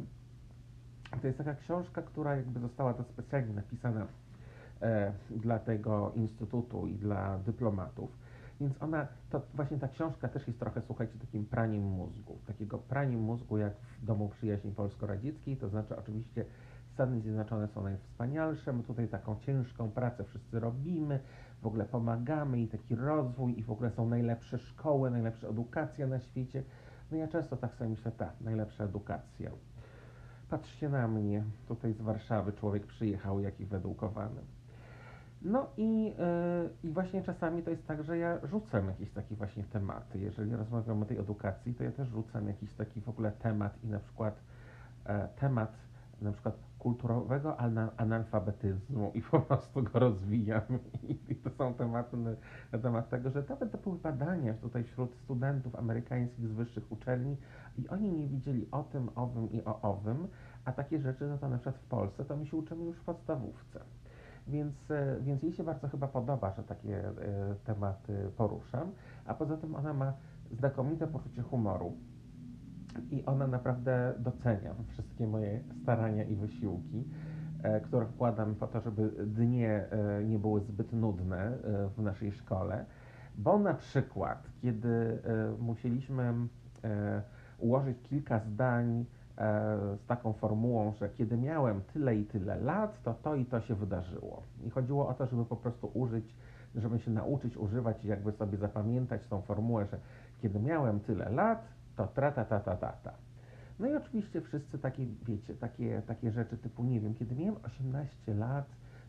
to 1.21 1.27
jest 1.27 1.37
taka 1.37 1.55
książka, 1.55 2.01
która 2.01 2.35
jakby 2.35 2.59
została 2.59 2.93
to 2.93 3.03
specjalnie 3.03 3.53
napisana 3.53 4.07
dla 5.29 5.59
tego 5.59 6.11
instytutu 6.15 6.87
i 6.87 6.95
dla 6.95 7.37
dyplomatów. 7.37 8.09
Więc 8.59 8.83
ona, 8.83 9.07
to 9.29 9.41
właśnie 9.53 9.77
ta 9.77 9.87
książka 9.87 10.27
też 10.27 10.47
jest 10.47 10.59
trochę, 10.59 10.81
słuchajcie, 10.81 11.19
takim 11.19 11.45
praniem 11.45 11.83
mózgu. 11.83 12.37
Takiego 12.47 12.77
praniem 12.77 13.21
mózgu 13.21 13.57
jak 13.57 13.73
w 14.01 14.05
Domu 14.05 14.29
Przyjaźni 14.29 14.71
Polsko-Radzieckiej, 14.71 15.57
to 15.57 15.69
znaczy 15.69 15.97
oczywiście 15.97 16.45
Stany 16.93 17.21
Zjednoczone 17.21 17.67
są 17.67 17.83
najwspanialsze, 17.83 18.73
my 18.73 18.83
tutaj 18.83 19.07
taką 19.07 19.39
ciężką 19.39 19.91
pracę 19.91 20.23
wszyscy 20.23 20.59
robimy, 20.59 21.19
w 21.61 21.67
ogóle 21.67 21.85
pomagamy 21.85 22.61
i 22.61 22.67
taki 22.67 22.95
rozwój 22.95 23.59
i 23.59 23.63
w 23.63 23.71
ogóle 23.71 23.91
są 23.91 24.09
najlepsze 24.09 24.57
szkoły, 24.57 25.11
najlepsza 25.11 25.47
edukacja 25.47 26.07
na 26.07 26.19
świecie. 26.19 26.63
No 27.11 27.17
ja 27.17 27.27
często 27.27 27.57
tak 27.57 27.75
sobie 27.75 27.89
myślę, 27.89 28.11
tak, 28.11 28.41
najlepsza 28.41 28.83
edukacja. 28.83 29.51
Patrzcie 30.49 30.89
na 30.89 31.07
mnie, 31.07 31.43
tutaj 31.67 31.93
z 31.93 32.01
Warszawy 32.01 32.53
człowiek 32.53 32.85
przyjechał, 32.85 33.39
jaki 33.39 33.65
wyedukowany. 33.65 34.41
No 35.41 35.67
i, 35.77 36.05
yy, 36.05 36.69
i 36.83 36.89
właśnie 36.89 37.21
czasami 37.21 37.63
to 37.63 37.69
jest 37.69 37.87
tak, 37.87 38.03
że 38.03 38.17
ja 38.17 38.39
rzucam 38.43 38.87
jakieś 38.87 39.11
takie 39.11 39.35
właśnie 39.35 39.63
tematy. 39.63 40.19
Jeżeli 40.19 40.55
rozmawiam 40.55 41.01
o 41.01 41.05
tej 41.05 41.17
edukacji, 41.17 41.73
to 41.73 41.83
ja 41.83 41.91
też 41.91 42.09
rzucam 42.09 42.47
jakiś 42.47 42.73
taki 42.73 43.01
w 43.01 43.09
ogóle 43.09 43.31
temat 43.31 43.83
i 43.83 43.87
na 43.87 43.99
przykład 43.99 44.39
e, 45.05 45.27
temat 45.27 45.71
na 46.21 46.31
przykład 46.31 46.55
kulturowego 46.79 47.57
analfabetyzmu 47.97 49.11
i 49.13 49.21
po 49.21 49.39
prostu 49.39 49.83
go 49.83 49.99
rozwijam. 49.99 50.61
I 51.29 51.35
to 51.35 51.49
są 51.49 51.73
tematy 51.73 52.17
na, 52.17 52.31
temat 52.81 53.09
tego, 53.09 53.29
że 53.29 53.43
nawet 53.49 53.71
to 53.71 53.77
były 53.77 53.97
badania 53.97 54.53
tutaj 54.53 54.83
wśród 54.83 55.15
studentów 55.15 55.75
amerykańskich 55.75 56.47
z 56.47 56.51
wyższych 56.51 56.91
uczelni 56.91 57.37
i 57.77 57.87
oni 57.87 58.11
nie 58.11 58.27
widzieli 58.27 58.67
o 58.71 58.83
tym, 58.83 59.09
owym 59.15 59.51
i 59.51 59.63
o 59.63 59.81
owym, 59.81 60.27
a 60.65 60.71
takie 60.71 60.99
rzeczy, 60.99 61.27
no 61.27 61.37
to 61.37 61.49
na 61.49 61.57
przykład 61.57 61.77
w 61.77 61.87
Polsce, 61.87 62.25
to 62.25 62.37
my 62.37 62.45
się 62.45 62.57
uczymy 62.57 62.83
już 62.83 62.97
w 62.97 63.03
podstawówce. 63.03 63.79
Więc, 64.47 64.91
e, 64.91 65.17
więc 65.21 65.43
jej 65.43 65.53
się 65.53 65.63
bardzo 65.63 65.87
chyba 65.87 66.07
podoba, 66.07 66.53
że 66.53 66.63
takie 66.63 67.07
e, 67.07 67.13
tematy 67.65 68.31
poruszam, 68.37 68.91
a 69.25 69.33
poza 69.33 69.57
tym 69.57 69.75
ona 69.75 69.93
ma 69.93 70.13
znakomite 70.51 71.07
poczucie 71.07 71.41
humoru. 71.41 71.93
I 73.11 73.25
ona 73.25 73.47
naprawdę 73.47 74.13
docenia 74.19 74.75
wszystkie 74.87 75.27
moje 75.27 75.63
starania 75.81 76.23
i 76.23 76.35
wysiłki, 76.35 77.03
e, 77.63 77.81
które 77.81 78.05
wkładam 78.05 78.55
po 78.55 78.67
to, 78.67 78.81
żeby 78.81 79.11
dnie 79.25 79.85
nie 80.25 80.39
były 80.39 80.61
zbyt 80.61 80.93
nudne 80.93 81.57
w 81.97 82.01
naszej 82.01 82.31
szkole, 82.31 82.85
bo 83.37 83.59
na 83.59 83.73
przykład, 83.73 84.49
kiedy 84.61 85.21
musieliśmy 85.59 86.33
ułożyć 87.59 88.01
kilka 88.01 88.39
zdań 88.39 89.05
z 89.37 90.05
taką 90.07 90.33
formułą, 90.33 90.93
że 90.93 91.09
kiedy 91.09 91.37
miałem 91.37 91.81
tyle 91.81 92.15
i 92.15 92.25
tyle 92.25 92.61
lat, 92.61 93.03
to 93.03 93.13
to 93.13 93.35
i 93.35 93.45
to 93.45 93.61
się 93.61 93.75
wydarzyło. 93.75 94.43
I 94.65 94.69
chodziło 94.69 95.07
o 95.07 95.13
to, 95.13 95.27
żeby 95.27 95.45
po 95.45 95.55
prostu 95.55 95.91
użyć, 95.93 96.35
żeby 96.75 96.99
się 96.99 97.11
nauczyć 97.11 97.57
używać 97.57 98.05
i 98.05 98.07
jakby 98.07 98.31
sobie 98.31 98.57
zapamiętać 98.57 99.27
tą 99.27 99.41
formułę, 99.41 99.85
że 99.85 99.99
kiedy 100.41 100.59
miałem 100.59 100.99
tyle 100.99 101.29
lat, 101.29 101.63
to 101.95 102.07
tra 102.07 102.31
ta 102.31 102.45
ta 102.45 102.59
ta 102.59 102.75
ta 102.75 102.91
ta. 102.91 103.13
No 103.79 103.87
i 103.87 103.95
oczywiście 103.95 104.41
wszyscy 104.41 104.79
takie, 104.79 105.05
wiecie, 105.25 105.55
takie, 105.55 106.01
takie 106.07 106.31
rzeczy 106.31 106.57
typu, 106.57 106.83
nie 106.83 106.99
wiem, 106.99 107.13
kiedy 107.13 107.35
miałem 107.35 107.55
18 107.63 108.33
lat, 108.33 108.65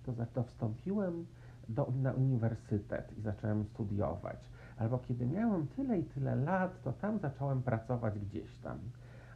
to, 0.07 0.13
to 0.35 0.43
wstąpiłem 0.43 1.27
do, 1.69 1.93
na 2.03 2.13
uniwersytet 2.13 3.19
i 3.19 3.21
zacząłem 3.21 3.65
studiować. 3.65 4.37
Albo 4.77 4.99
kiedy 4.99 5.27
miałem 5.27 5.67
tyle 5.67 5.99
i 5.99 6.05
tyle 6.05 6.37
lat, 6.37 6.83
to 6.83 6.93
tam 6.93 7.19
zacząłem 7.19 7.63
pracować 7.63 8.19
gdzieś 8.19 8.59
tam. 8.59 8.79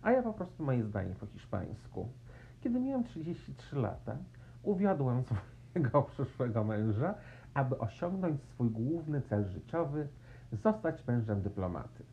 A 0.03 0.13
ja 0.13 0.23
po 0.23 0.33
prostu 0.33 0.65
moje 0.65 0.85
zdanie 0.85 1.15
po 1.15 1.27
hiszpańsku. 1.27 2.09
Kiedy 2.61 2.81
miałem 2.81 3.05
33 3.05 3.77
lata, 3.77 4.17
uwiodłem 4.63 5.23
swojego 5.71 6.03
przyszłego 6.03 6.65
męża, 6.65 7.15
aby 7.55 7.79
osiągnąć 7.79 8.43
swój 8.43 8.71
główny 8.71 9.23
cel 9.23 9.49
życiowy, 9.49 10.09
zostać 10.53 11.07
mężem 11.07 11.43
dyplomaty. 11.43 12.05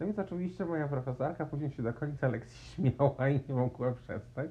No 0.00 0.06
więc 0.06 0.18
oczywiście 0.18 0.64
moja 0.64 0.88
profesorka 0.88 1.46
później 1.46 1.70
się 1.70 1.82
do 1.82 1.92
końca 1.92 2.28
lekcji 2.28 2.58
śmiała 2.74 3.28
i 3.28 3.40
nie 3.48 3.54
mogła 3.54 3.92
przestać. 3.92 4.50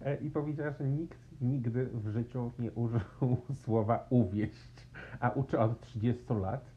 E, 0.00 0.16
I 0.16 0.30
powiedziała, 0.30 0.70
że 0.70 0.84
nikt 0.84 1.18
nigdy 1.40 1.86
w 1.86 2.08
życiu 2.08 2.52
nie 2.58 2.72
użył 2.72 3.00
słowa 3.64 4.06
uwieść, 4.10 4.86
a 5.20 5.30
uczy 5.30 5.58
od 5.58 5.80
30 5.80 6.34
lat. 6.34 6.73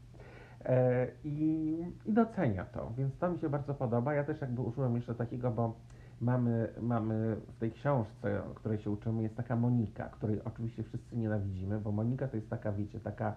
E, 0.64 1.06
I, 1.24 1.76
I 2.06 2.12
docenia 2.12 2.64
to, 2.64 2.92
więc 2.96 3.18
to 3.18 3.30
mi 3.30 3.38
się 3.38 3.48
bardzo 3.48 3.74
podoba. 3.74 4.14
Ja 4.14 4.24
też 4.24 4.40
jakby 4.40 4.62
użyłem 4.62 4.96
jeszcze 4.96 5.14
takiego, 5.14 5.50
bo 5.50 5.74
mamy, 6.20 6.68
mamy 6.80 7.36
w 7.36 7.58
tej 7.58 7.72
książce, 7.72 8.44
o 8.44 8.54
której 8.54 8.78
się 8.78 8.90
uczymy, 8.90 9.22
jest 9.22 9.36
taka 9.36 9.56
Monika, 9.56 10.08
której 10.08 10.44
oczywiście 10.44 10.82
wszyscy 10.82 11.16
nienawidzimy, 11.16 11.80
bo 11.80 11.92
Monika 11.92 12.28
to 12.28 12.36
jest 12.36 12.50
taka, 12.50 12.72
wiecie, 12.72 13.00
taka 13.00 13.34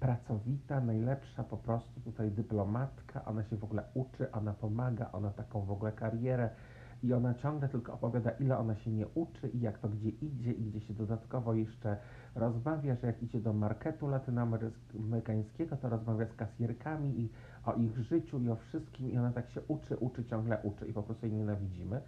pracowita, 0.00 0.80
najlepsza 0.80 1.44
po 1.44 1.56
prostu 1.56 2.00
tutaj 2.00 2.30
dyplomatka, 2.30 3.24
ona 3.24 3.44
się 3.44 3.56
w 3.56 3.64
ogóle 3.64 3.82
uczy, 3.94 4.32
ona 4.32 4.52
pomaga, 4.52 5.08
ona 5.12 5.30
taką 5.30 5.60
w 5.60 5.70
ogóle 5.70 5.92
karierę 5.92 6.50
i 7.02 7.12
ona 7.12 7.34
ciągle 7.34 7.68
tylko 7.68 7.92
opowiada, 7.92 8.30
ile 8.30 8.58
ona 8.58 8.76
się 8.76 8.90
nie 8.90 9.06
uczy 9.08 9.48
i 9.48 9.60
jak 9.60 9.78
to 9.78 9.88
gdzie 9.88 10.08
idzie 10.08 10.52
i 10.52 10.62
gdzie 10.64 10.80
się 10.80 10.94
dodatkowo 10.94 11.54
jeszcze 11.54 11.96
rozmawia, 12.34 12.96
że 12.96 13.06
jak 13.06 13.22
idzie 13.22 13.40
do 13.40 13.52
marketu 13.52 14.08
latynoamerykańskiego, 14.08 15.76
to 15.76 15.88
rozmawia 15.88 16.26
z 16.26 16.34
kasjerkami 16.34 17.20
i 17.20 17.28
o 17.64 17.74
ich 17.74 17.98
życiu 17.98 18.38
i 18.38 18.50
o 18.50 18.56
wszystkim 18.56 19.12
i 19.12 19.18
ona 19.18 19.32
tak 19.32 19.50
się 19.50 19.60
uczy, 19.68 19.96
uczy, 19.96 20.24
ciągle 20.24 20.58
uczy 20.62 20.86
i 20.86 20.92
po 20.92 21.02
prostu 21.02 21.26
jej 21.26 21.34
nienawidzimy. 21.34 22.00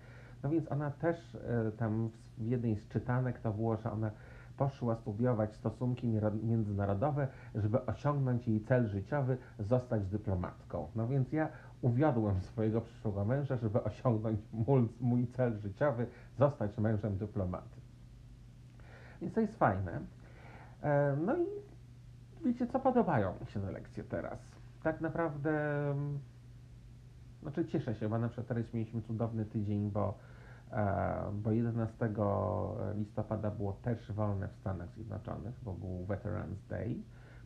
No 0.42 0.50
więc 0.50 0.72
ona 0.72 0.90
też 0.90 1.34
y, 1.34 1.72
tam 1.76 2.10
w 2.38 2.46
jednej 2.46 2.76
z 2.76 2.88
czytanek 2.88 3.38
to 3.38 3.52
było, 3.52 3.76
że 3.76 3.92
ona 3.92 4.10
poszła 4.56 4.96
studiować 4.96 5.54
stosunki 5.54 6.08
międzynarodowe, 6.42 7.28
żeby 7.54 7.86
osiągnąć 7.86 8.48
jej 8.48 8.60
cel 8.60 8.88
życiowy, 8.88 9.36
zostać 9.58 10.06
dyplomatką. 10.06 10.88
No 10.96 11.08
więc 11.08 11.32
ja 11.32 11.48
uwiodłem 11.84 12.40
swojego 12.40 12.80
przyszłego 12.80 13.24
męża, 13.24 13.56
żeby 13.56 13.82
osiągnąć 13.82 14.40
mój, 15.00 15.26
cel 15.26 15.58
życiowy, 15.58 16.06
zostać 16.38 16.78
mężem 16.78 17.16
dyplomaty. 17.16 17.80
Więc 19.20 19.34
to 19.34 19.40
jest 19.40 19.58
fajne. 19.58 20.00
E, 20.82 21.16
no 21.26 21.36
i 21.36 21.46
wiecie 22.44 22.66
co, 22.66 22.80
podobają 22.80 23.34
mi 23.40 23.46
się 23.46 23.60
te 23.60 23.72
lekcje 23.72 24.04
teraz. 24.04 24.38
Tak 24.82 25.00
naprawdę, 25.00 25.50
mm, 25.90 26.18
znaczy 27.42 27.66
cieszę 27.66 27.94
się, 27.94 28.08
bo 28.08 28.18
na 28.18 28.28
przykład 28.28 28.46
teraz 28.46 28.74
mieliśmy 28.74 29.02
cudowny 29.02 29.44
tydzień, 29.44 29.90
bo 29.90 30.14
E, 30.74 31.32
bo 31.32 31.52
11 31.52 32.08
listopada 32.94 33.50
było 33.50 33.72
też 33.72 34.12
wolne 34.12 34.48
w 34.48 34.54
Stanach 34.54 34.94
Zjednoczonych, 34.94 35.54
bo 35.62 35.72
był 35.72 36.04
Veterans 36.04 36.66
Day. 36.66 36.94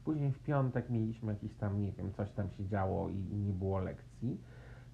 Później 0.09 0.33
w 0.33 0.43
piątek 0.43 0.91
mieliśmy 0.91 1.33
jakiś 1.33 1.55
tam, 1.55 1.81
nie 1.81 1.93
wiem, 1.93 2.13
coś 2.13 2.33
tam 2.33 2.51
się 2.51 2.67
działo 2.67 3.09
i, 3.09 3.37
nie 3.37 3.53
było 3.53 3.79
lekcji, 3.79 4.41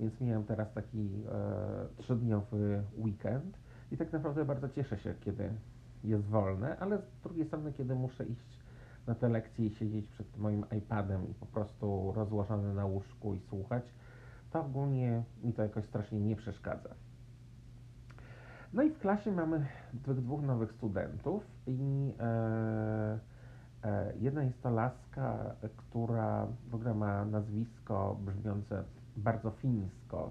więc 0.00 0.20
miałem 0.20 0.44
teraz 0.44 0.72
taki 0.72 1.22
e, 1.32 1.86
trzydniowy 1.96 2.82
weekend 2.98 3.58
i 3.92 3.96
tak 3.96 4.12
naprawdę 4.12 4.44
bardzo 4.44 4.68
cieszę 4.68 4.98
się, 4.98 5.14
kiedy 5.20 5.50
jest 6.04 6.24
wolne, 6.24 6.78
ale 6.78 6.98
z 6.98 7.22
drugiej 7.22 7.46
strony, 7.46 7.72
kiedy 7.72 7.94
muszę 7.94 8.24
iść 8.24 8.62
na 9.06 9.14
te 9.14 9.28
lekcje 9.28 9.66
i 9.66 9.74
siedzieć 9.74 10.08
przed 10.08 10.36
moim 10.36 10.64
iPadem 10.78 11.30
i 11.30 11.34
po 11.34 11.46
prostu 11.46 12.12
rozłożony 12.16 12.74
na 12.74 12.86
łóżku 12.86 13.34
i 13.34 13.40
słuchać, 13.40 13.84
to 14.50 14.60
ogólnie 14.60 15.22
mi 15.44 15.52
to 15.52 15.62
jakoś 15.62 15.84
strasznie 15.84 16.20
nie 16.20 16.36
przeszkadza. 16.36 16.94
No 18.72 18.82
i 18.82 18.90
w 18.90 18.98
klasie 18.98 19.32
mamy 19.32 19.66
dwóch 19.94 20.42
nowych 20.42 20.72
studentów 20.72 21.42
i 21.66 22.12
e, 22.20 23.33
jedna 24.20 24.42
jest 24.42 24.62
to 24.62 24.70
laska, 24.70 25.54
która 25.76 26.46
w 26.70 26.74
ogóle 26.74 26.94
ma 26.94 27.24
nazwisko 27.24 28.16
brzmiące 28.20 28.84
bardzo 29.16 29.50
fińsko. 29.50 30.30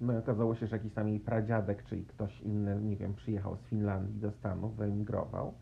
No 0.00 0.12
i 0.12 0.16
okazało 0.16 0.54
się, 0.54 0.66
że 0.66 0.76
jakiś 0.76 0.92
tam 0.92 1.08
jej 1.08 1.20
pradziadek, 1.20 1.84
czyli 1.84 2.04
ktoś 2.04 2.40
inny, 2.40 2.80
nie 2.80 2.96
wiem, 2.96 3.14
przyjechał 3.14 3.56
z 3.56 3.60
Finlandii 3.60 4.20
do 4.20 4.30
Stanów, 4.30 4.76
wyemigrował. 4.76 5.54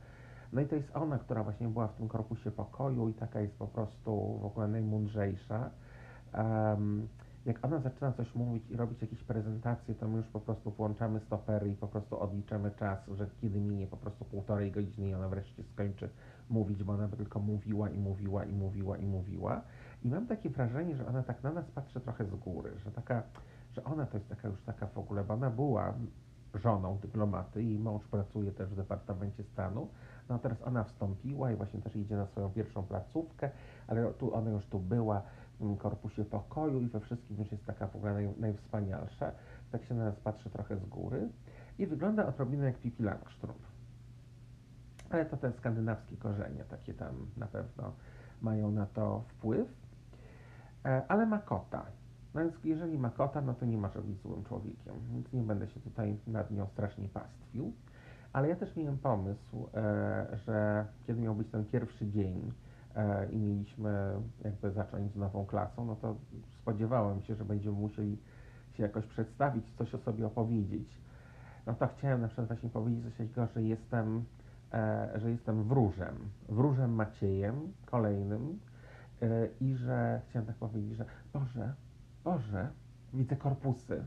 No 0.53 0.61
i 0.61 0.67
to 0.67 0.77
jest 0.77 0.97
ona, 0.97 1.19
która 1.19 1.43
właśnie 1.45 1.69
była 1.69 1.89
w 1.89 1.97
tym 1.97 2.09
korpusie 2.09 2.51
pokoju 2.51 3.09
i 3.09 3.15
taka 3.15 3.41
jest 3.41 3.55
po 3.55 3.67
prostu 3.67 4.39
w 4.41 4.45
ogóle 4.45 4.69
najmądrzejsza. 4.69 5.71
Um, 6.35 7.09
jak 7.47 7.65
ona 7.65 7.81
zaczyna 7.81 8.13
coś 8.13 8.35
mówić 8.35 8.71
i 8.71 8.77
robić 8.77 9.03
jakieś 9.03 9.23
prezentacje, 9.23 9.95
to 9.95 10.09
my 10.09 10.17
już 10.17 10.27
po 10.27 10.41
prostu 10.41 10.71
włączamy 10.71 11.21
stopery 11.21 11.71
i 11.71 11.77
po 11.77 11.89
prostu 11.89 12.21
odliczamy 12.21 12.71
czas, 12.71 12.99
że 13.15 13.27
kiedy 13.41 13.61
minie 13.61 13.87
po 13.87 13.97
prostu 13.97 14.25
półtorej 14.25 14.73
godziny 14.73 15.09
i 15.09 15.15
ona 15.15 15.29
wreszcie 15.29 15.63
skończy 15.65 16.09
mówić, 16.53 16.85
bo 16.85 16.93
ona 16.93 17.09
by 17.09 17.17
tylko 17.17 17.41
mówiła 17.41 17.91
i 17.91 17.99
mówiła 17.99 18.45
i 18.45 18.53
mówiła 18.53 18.97
i 18.97 19.07
mówiła. 19.07 19.63
I 20.05 20.09
mam 20.09 20.27
takie 20.27 20.51
wrażenie, 20.51 20.97
że 20.97 21.07
ona 21.07 21.23
tak 21.23 21.43
na 21.43 21.53
nas 21.53 21.71
patrzy 21.71 22.01
trochę 22.01 22.25
z 22.25 22.35
góry, 22.35 22.73
że 22.85 22.91
taka, 22.91 23.23
że 23.73 23.85
ona 23.85 24.07
to 24.07 24.17
jest 24.17 24.29
taka 24.29 24.49
już 24.49 24.63
taka 24.63 24.87
w 24.87 24.99
ogóle, 24.99 25.25
bo 25.25 25.35
ona 25.35 25.51
była 25.51 25.95
żoną 26.55 26.99
dyplomaty 26.99 27.63
i 27.63 27.79
mąż 27.79 28.05
pracuje 28.05 28.53
też 28.53 28.71
w 28.71 28.77
Departamencie 28.77 29.45
Stanu. 29.45 29.89
No 30.29 30.39
teraz 30.39 30.63
ona 30.63 30.85
wstąpiła 30.85 31.53
i 31.53 31.57
właśnie 31.57 31.81
też 31.81 31.97
idzie 31.97 32.17
na 32.17 32.27
swoją 32.27 32.51
pierwszą 32.51 32.83
placówkę, 32.83 33.51
ale 33.87 34.13
tu 34.13 34.35
ona 34.35 34.51
już 34.51 34.67
tu 34.67 34.79
była 34.79 35.23
w 35.61 35.77
Korpusie 35.77 36.25
Pokoju 36.25 36.81
i 36.81 36.87
we 36.87 37.01
wszystkim 37.01 37.37
już 37.39 37.53
jest 37.53 37.67
taka 37.67 37.87
w 37.87 37.97
ogóle 37.97 38.15
naj, 38.15 38.29
najwspanialsza. 38.39 39.33
Tak 39.73 39.85
się 39.85 39.95
na 39.95 40.05
nas 40.05 40.17
patrzy 40.17 40.51
trochę 40.51 40.77
z 40.77 40.87
góry 40.87 41.29
i 41.79 41.87
wygląda 41.87 42.27
odrobinę 42.27 42.65
jak 42.65 42.79
Pippi 42.79 43.03
Langstrumpf. 43.03 43.72
Ale 45.13 45.25
to 45.25 45.37
te 45.37 45.53
skandynawskie 45.53 46.17
korzenie, 46.17 46.65
takie 46.65 46.95
tam 46.95 47.27
na 47.37 47.47
pewno 47.47 47.93
mają 48.43 48.71
na 48.71 48.87
to 48.87 49.25
wpływ. 49.29 49.69
E, 50.85 51.03
ale 51.09 51.27
ma 51.27 51.39
kota. 51.39 51.87
No 52.35 52.41
więc 52.41 52.55
jeżeli 52.65 52.99
ma 52.99 53.11
kota, 53.11 53.41
no 53.41 53.55
to 53.55 53.67
nie 53.67 53.79
może 53.79 54.03
być 54.03 54.21
złym 54.23 54.45
człowiekiem, 54.45 54.95
więc 55.13 55.33
nie 55.33 55.43
będę 55.43 55.69
się 55.69 55.81
tutaj 55.81 56.19
nad 56.27 56.51
nią 56.51 56.67
strasznie 56.67 57.09
pastwił. 57.09 57.73
Ale 58.33 58.49
ja 58.49 58.57
też 58.57 58.77
miałem 58.77 58.99
pomysł, 58.99 59.69
e, 59.75 60.39
że 60.47 60.87
kiedy 61.07 61.21
miał 61.21 61.35
być 61.35 61.49
ten 61.49 61.65
pierwszy 61.65 62.11
dzień 62.11 62.53
e, 62.97 63.27
i 63.27 63.39
mieliśmy 63.39 64.15
jakby 64.45 64.71
zacząć 64.71 65.13
z 65.13 65.17
nową 65.17 65.47
klasą, 65.47 65.85
no 65.85 65.97
to 65.97 66.17
spodziewałem 66.63 67.23
się, 67.23 67.35
że 67.35 67.45
będziemy 67.45 67.77
musieli 67.77 68.19
się 68.73 68.83
jakoś 68.83 69.07
przedstawić, 69.07 69.73
coś 69.79 69.95
o 69.95 69.99
sobie 69.99 70.27
opowiedzieć. 70.27 71.03
No 71.67 71.75
to 71.75 71.87
chciałem 71.87 72.21
na 72.21 72.27
przykład 72.27 72.47
właśnie 72.47 72.71
powiedzieć 72.71 73.05
coś 73.05 73.13
takiego, 73.13 73.47
że 73.47 73.63
jestem, 73.63 74.25
że 75.15 75.31
jestem 75.31 75.65
wróżem, 75.65 76.15
wróżem 76.49 76.95
Maciejem, 76.95 77.73
kolejnym 77.87 78.61
i 79.61 79.75
że 79.75 80.21
chciałem 80.29 80.47
tak 80.47 80.57
powiedzieć, 80.57 80.97
że 80.97 81.05
Boże, 81.33 81.75
Boże, 82.25 82.69
widzę 83.15 83.37
korpusy, 83.37 84.05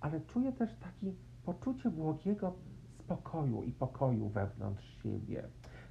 ale 0.00 0.20
czuję 0.20 0.52
też 0.52 0.76
takie 0.76 1.12
poczucie 1.44 1.90
błogiego 1.90 2.54
spokoju 2.98 3.62
i 3.62 3.72
pokoju 3.72 4.28
wewnątrz 4.28 5.02
siebie. 5.02 5.48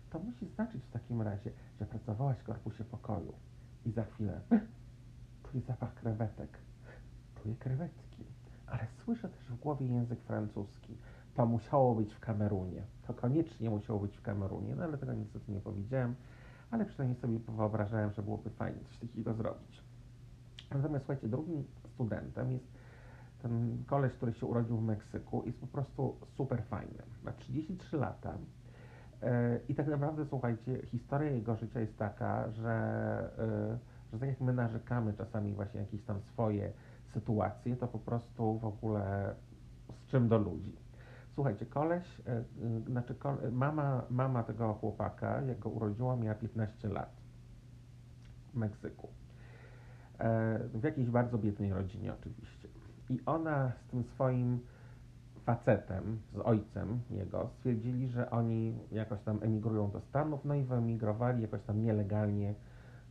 To 0.09 0.19
musi 0.19 0.47
znaczyć 0.47 0.83
w 0.83 0.91
takim 0.91 1.21
razie, 1.21 1.51
że 1.79 1.85
pracowałaś 1.85 2.37
w 2.37 2.43
korpusie 2.43 2.83
pokoju 2.83 3.33
i 3.85 3.91
za 3.91 4.03
chwilę 4.03 4.41
czuję 5.43 5.63
zapach 5.63 5.93
krewetek, 5.93 6.57
czuję 7.35 7.55
krewetki, 7.55 8.23
ale 8.67 8.87
słyszę 9.03 9.29
też 9.29 9.47
w 9.47 9.59
głowie 9.59 9.87
język 9.87 10.19
francuski. 10.21 10.97
To 11.35 11.45
musiało 11.45 11.95
być 11.95 12.13
w 12.13 12.19
Kamerunie. 12.19 12.83
To 13.07 13.13
koniecznie 13.13 13.69
musiało 13.69 13.99
być 13.99 14.17
w 14.17 14.21
Kamerunie, 14.21 14.75
no 14.75 14.83
ale 14.83 14.97
tego 14.97 15.13
niestety 15.13 15.51
nie 15.51 15.59
powiedziałem, 15.59 16.15
ale 16.71 16.85
przynajmniej 16.85 17.21
sobie 17.21 17.39
wyobrażałem, 17.39 18.11
że 18.11 18.23
byłoby 18.23 18.49
fajnie 18.49 18.79
coś 18.83 18.97
takiego 18.97 19.33
zrobić. 19.33 19.83
Natomiast 20.71 21.05
słuchajcie, 21.05 21.27
drugim 21.27 21.63
studentem 21.93 22.51
jest 22.51 22.65
ten 23.41 23.83
koleś, 23.87 24.13
który 24.13 24.33
się 24.33 24.45
urodził 24.45 24.77
w 24.77 24.83
Meksyku, 24.83 25.43
jest 25.45 25.59
po 25.59 25.67
prostu 25.67 26.15
super 26.37 26.63
fajny. 26.63 27.03
Ma 27.23 27.31
33 27.31 27.97
lata. 27.97 28.37
E, 29.21 29.59
I 29.69 29.75
tak 29.75 29.87
naprawdę, 29.87 30.25
słuchajcie, 30.25 30.85
historia 30.85 31.31
jego 31.31 31.55
życia 31.55 31.79
jest 31.79 31.97
taka, 31.97 32.51
że, 32.51 32.71
e, 33.37 33.77
że 34.13 34.19
tak 34.19 34.29
jak 34.29 34.41
my 34.41 34.53
narzekamy 34.53 35.13
czasami 35.13 35.53
właśnie 35.53 35.79
jakieś 35.79 36.03
tam 36.03 36.21
swoje 36.21 36.71
sytuacje, 37.13 37.75
to 37.75 37.87
po 37.87 37.99
prostu 37.99 38.59
w 38.59 38.65
ogóle 38.65 39.35
z 39.89 40.11
czym 40.11 40.27
do 40.27 40.37
ludzi. 40.37 40.75
Słuchajcie, 41.39 41.65
koleś, 41.65 42.21
e, 42.27 42.43
znaczy 42.87 43.15
mama, 43.51 44.01
mama 44.09 44.43
tego 44.43 44.73
chłopaka, 44.73 45.41
jak 45.41 45.59
go 45.59 45.69
urodziła, 45.69 46.15
miała 46.15 46.35
15 46.35 46.89
lat 46.89 47.09
w 48.53 48.55
Meksyku. 48.55 49.07
W 50.73 50.83
jakiejś 50.83 51.09
bardzo 51.09 51.37
biednej 51.37 51.73
rodzinie 51.73 52.13
oczywiście. 52.13 52.67
I 53.09 53.19
ona 53.25 53.71
z 53.71 53.91
tym 53.91 54.03
swoim 54.03 54.59
facetem, 55.45 56.19
z 56.33 56.39
ojcem 56.39 56.99
jego, 57.09 57.49
stwierdzili, 57.57 58.07
że 58.07 58.29
oni 58.31 58.77
jakoś 58.91 59.21
tam 59.21 59.39
emigrują 59.43 59.91
do 59.91 60.01
Stanów, 60.01 60.45
no 60.45 60.55
i 60.55 60.63
wyemigrowali 60.63 61.41
jakoś 61.41 61.61
tam 61.61 61.81
nielegalnie 61.81 62.53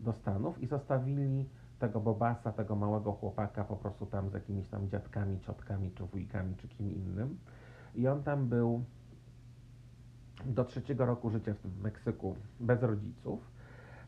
do 0.00 0.12
Stanów 0.12 0.62
i 0.62 0.66
zostawili 0.66 1.48
tego 1.78 2.00
Bobasa, 2.00 2.52
tego 2.52 2.76
małego 2.76 3.12
chłopaka 3.12 3.64
po 3.64 3.76
prostu 3.76 4.06
tam 4.06 4.30
z 4.30 4.32
jakimiś 4.32 4.68
tam 4.68 4.88
dziadkami, 4.88 5.40
ciotkami, 5.40 5.90
czy 5.90 6.04
wujkami, 6.04 6.54
czy 6.56 6.68
kim 6.68 6.94
innym. 6.94 7.38
I 7.98 8.08
on 8.08 8.22
tam 8.22 8.48
był 8.48 8.84
do 10.46 10.64
trzeciego 10.64 11.06
roku 11.06 11.30
życia 11.30 11.54
w 11.64 11.82
Meksyku 11.82 12.36
bez 12.60 12.82
rodziców. 12.82 13.40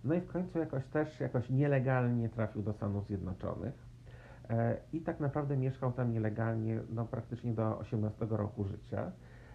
No 0.04 0.14
i 0.14 0.20
w 0.20 0.26
końcu 0.26 0.58
jakoś 0.58 0.86
też 0.86 1.20
jakoś 1.20 1.50
nielegalnie 1.50 2.28
trafił 2.28 2.62
do 2.62 2.72
Stanów 2.72 3.06
Zjednoczonych. 3.06 3.74
E, 4.50 4.76
i 4.92 5.00
tak 5.00 5.20
naprawdę 5.20 5.56
mieszkał 5.56 5.92
tam 5.92 6.12
nielegalnie 6.12 6.80
no, 6.90 7.04
praktycznie 7.04 7.52
do 7.52 7.78
18 7.78 8.26
roku 8.30 8.64
życia. 8.64 9.12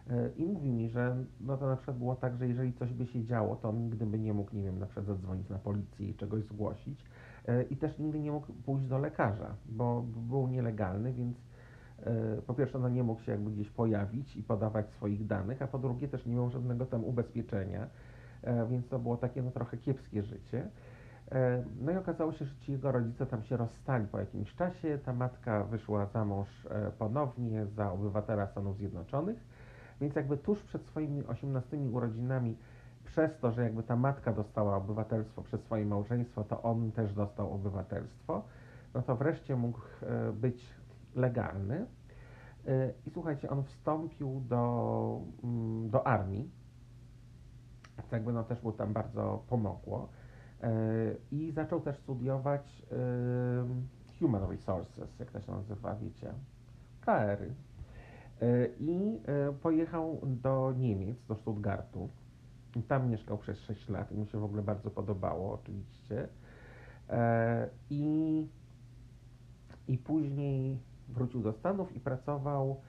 E, 0.10 0.30
I 0.38 0.46
mówi 0.46 0.70
mi, 0.70 0.90
że 0.90 1.16
no 1.42 1.58
to 1.58 1.68
na 1.68 1.76
przykład 1.76 1.98
było 1.98 2.16
tak, 2.16 2.38
że 2.38 2.48
jeżeli 2.48 2.74
coś 2.74 2.94
by 2.94 3.06
się 3.06 3.24
działo, 3.24 3.56
to 3.56 3.70
on 3.70 3.84
nigdy 3.84 4.06
by 4.06 4.20
nie 4.20 4.34
mógł, 4.34 4.56
nie 4.56 4.64
wiem, 4.64 4.80
na 4.80 4.86
przykład 4.86 5.06
zadzwonić 5.06 5.50
na 5.50 5.60
policję 5.60 6.10
i 6.10 6.16
czegoś 6.16 6.44
zgłosić. 6.44 7.06
E, 7.48 7.64
I 7.64 7.78
też 7.78 8.00
nigdy 8.00 8.20
nie 8.20 8.32
mógł 8.32 8.54
pójść 8.54 8.88
do 8.88 8.98
lekarza, 8.98 9.56
bo 9.66 10.02
był 10.02 10.48
nielegalny, 10.48 11.14
więc 11.14 11.38
po 12.48 12.54
pierwsze 12.54 12.80
no 12.80 12.90
nie 12.90 13.04
mógł 13.04 13.22
się 13.22 13.32
jakby 13.32 13.52
gdzieś 13.52 13.70
pojawić 13.70 14.36
i 14.36 14.44
podawać 14.44 14.90
swoich 14.90 15.28
danych, 15.28 15.62
a 15.62 15.68
po 15.68 15.80
drugie 15.80 16.08
też 16.08 16.26
nie 16.26 16.36
miał 16.36 16.50
żadnego 16.50 16.86
tam 16.86 17.04
ubezpieczenia, 17.04 17.88
więc 18.70 18.88
to 18.88 19.00
było 19.00 19.18
takie 19.18 19.42
no 19.42 19.52
trochę 19.52 19.78
kiepskie 19.78 20.24
życie. 20.24 20.70
E, 21.32 21.64
no 21.82 21.92
i 21.92 21.98
okazało 21.98 22.32
się, 22.32 22.46
że 22.46 22.56
ci 22.56 22.72
jego 22.72 22.92
rodzice 22.92 23.26
tam 23.26 23.44
się 23.44 23.58
rozstali 23.58 24.08
po 24.08 24.20
jakimś 24.20 24.56
czasie. 24.56 25.00
Ta 25.06 25.14
matka 25.14 25.64
wyszła 25.64 26.06
za 26.06 26.26
mąż 26.26 26.66
e, 26.66 26.92
ponownie 26.92 27.66
za 27.66 27.92
obywatela 27.92 28.48
Stanów 28.48 28.78
Zjednoczonych, 28.78 29.38
więc 30.02 30.16
jakby 30.16 30.38
tuż 30.38 30.64
przed 30.64 30.86
swoimi 30.86 31.26
18 31.26 31.78
urodzinami, 31.78 32.58
przez 33.06 33.40
to, 33.40 33.52
że 33.52 33.64
jakby 33.64 33.84
ta 33.84 33.96
matka 33.96 34.34
dostała 34.34 34.78
obywatelstwo 34.78 35.42
przez 35.42 35.62
swoje 35.62 35.86
małżeństwo, 35.86 36.44
to 36.44 36.62
on 36.62 36.92
też 36.92 37.14
dostał 37.14 37.54
obywatelstwo, 37.54 38.44
no 38.94 39.02
to 39.02 39.16
wreszcie 39.16 39.56
mógł 39.56 39.80
e, 40.02 40.32
być 40.32 40.66
legalny. 41.16 41.86
I 43.06 43.10
słuchajcie, 43.10 43.50
on 43.50 43.64
wstąpił 43.64 44.42
do, 44.50 45.22
mm, 45.44 45.90
do 45.90 46.08
armii, 46.08 46.52
tak 47.96 48.12
jakby 48.12 48.34
no 48.34 48.44
też 48.44 48.64
mu 48.64 48.72
tam 48.72 48.94
bardzo 48.94 49.44
pomogło. 49.48 50.10
E, 50.62 50.72
I 51.32 51.52
zaczął 51.52 51.82
też 51.82 51.98
studiować 51.98 52.86
Human 54.20 54.50
Resources, 54.52 55.20
jak 55.20 55.32
to 55.32 55.42
się 55.42 55.52
nazywa, 55.52 55.96
wiecie, 55.96 56.34
KR. 57.02 57.42
-y. 57.42 57.54
I 58.80 59.22
pojechał 59.62 60.22
do 60.24 60.74
Niemiec, 60.78 61.26
do 61.26 61.36
Stuttgartu. 61.36 62.10
Tam 62.88 63.10
mieszkał 63.10 63.38
przez 63.38 63.60
6 63.60 63.90
lat 63.90 64.12
i 64.12 64.18
mi 64.18 64.28
się 64.28 64.40
w 64.40 64.44
ogóle 64.44 64.62
bardzo 64.62 64.92
podobało, 64.92 65.54
oczywiście. 65.54 66.28
I, 67.90 68.48
i 69.88 69.98
później 69.98 70.80
wrócił 71.08 71.42
do 71.42 71.54
Stanów 71.54 71.96
i 71.96 72.00
pracował 72.00 72.82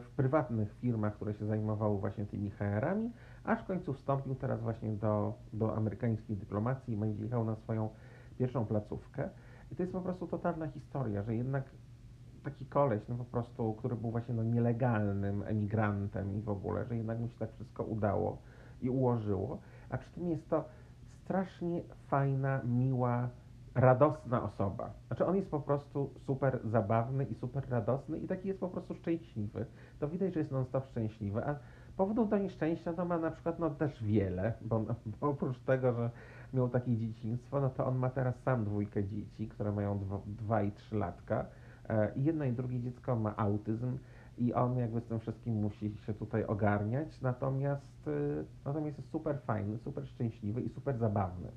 w 0.00 0.10
prywatnych 0.16 0.74
firmach, 0.80 1.14
które 1.14 1.34
się 1.34 1.46
zajmowały 1.46 1.98
właśnie 1.98 2.26
tymi 2.26 2.50
HR-ami, 2.50 3.10
aż 3.44 3.62
w 3.62 3.66
końcu 3.66 3.92
wstąpił 3.92 4.34
teraz 4.34 4.60
właśnie 4.60 4.92
do, 4.92 5.34
do 5.52 5.76
amerykańskiej 5.76 6.36
dyplomacji 6.36 6.94
i 6.94 6.96
będzie 6.96 7.24
jechał 7.24 7.44
na 7.44 7.56
swoją 7.56 7.88
pierwszą 8.38 8.66
placówkę. 8.66 9.28
I 9.72 9.76
to 9.76 9.82
jest 9.82 9.92
po 9.92 10.00
prostu 10.00 10.26
totalna 10.26 10.68
historia, 10.68 11.22
że 11.22 11.34
jednak 11.34 11.64
taki 12.44 12.66
koleś, 12.66 13.02
no 13.08 13.16
po 13.16 13.24
prostu, 13.24 13.74
który 13.74 13.96
był 13.96 14.10
właśnie 14.10 14.34
no, 14.34 14.42
nielegalnym 14.42 15.42
emigrantem 15.46 16.36
i 16.36 16.40
w 16.40 16.48
ogóle, 16.48 16.84
że 16.84 16.96
jednak 16.96 17.18
mu 17.18 17.28
się 17.28 17.38
tak 17.38 17.52
wszystko 17.52 17.84
udało 17.84 18.38
i 18.82 18.90
ułożyło, 18.90 19.58
a 19.90 19.98
przy 19.98 20.10
tym 20.10 20.28
jest 20.28 20.48
to 20.48 20.64
strasznie 21.24 21.82
fajna, 22.06 22.60
miła, 22.64 23.28
radosna 23.76 24.42
osoba. 24.42 24.90
Znaczy 25.06 25.26
on 25.26 25.36
jest 25.36 25.50
po 25.50 25.60
prostu 25.60 26.10
super 26.26 26.58
zabawny 26.64 27.24
i 27.24 27.34
super 27.34 27.68
radosny 27.68 28.18
i 28.18 28.26
taki 28.26 28.48
jest 28.48 28.60
po 28.60 28.68
prostu 28.68 28.94
szczęśliwy. 28.94 29.66
To 30.00 30.08
widać, 30.08 30.34
że 30.34 30.40
jest 30.40 30.52
non-stop 30.52 30.86
szczęśliwy, 30.86 31.44
a 31.44 31.56
Powodów 31.96 32.28
do 32.28 32.38
nieszczęścia 32.38 32.92
to 32.92 33.04
ma 33.04 33.18
na 33.18 33.30
przykład 33.30 33.58
no, 33.58 33.70
też 33.70 34.04
wiele, 34.04 34.52
bo, 34.60 34.84
bo 35.20 35.28
oprócz 35.30 35.58
tego, 35.58 35.92
że 35.92 36.10
miał 36.54 36.68
takie 36.68 36.96
dzieciństwo, 36.96 37.60
no 37.60 37.70
to 37.70 37.86
on 37.86 37.98
ma 37.98 38.10
teraz 38.10 38.34
sam 38.42 38.64
dwójkę 38.64 39.04
dzieci, 39.04 39.48
które 39.48 39.72
mają 39.72 39.98
dwa, 39.98 40.20
dwa 40.26 40.62
i 40.62 40.72
trzy 40.72 40.96
latka. 40.96 41.46
E, 41.88 42.12
I 42.16 42.24
jedno 42.24 42.44
i 42.44 42.52
drugie 42.52 42.80
dziecko 42.80 43.16
ma 43.16 43.36
autyzm 43.36 43.98
i 44.38 44.54
on 44.54 44.76
jakby 44.76 45.00
z 45.00 45.04
tym 45.04 45.20
wszystkim 45.20 45.54
musi 45.54 45.96
się 46.06 46.14
tutaj 46.14 46.44
ogarniać, 46.44 47.20
natomiast, 47.20 48.08
y, 48.08 48.44
natomiast 48.64 48.98
jest 48.98 49.10
super 49.10 49.38
fajny, 49.40 49.78
super 49.78 50.06
szczęśliwy 50.06 50.60
i 50.60 50.68
super 50.68 50.98
zabawny. 50.98 51.48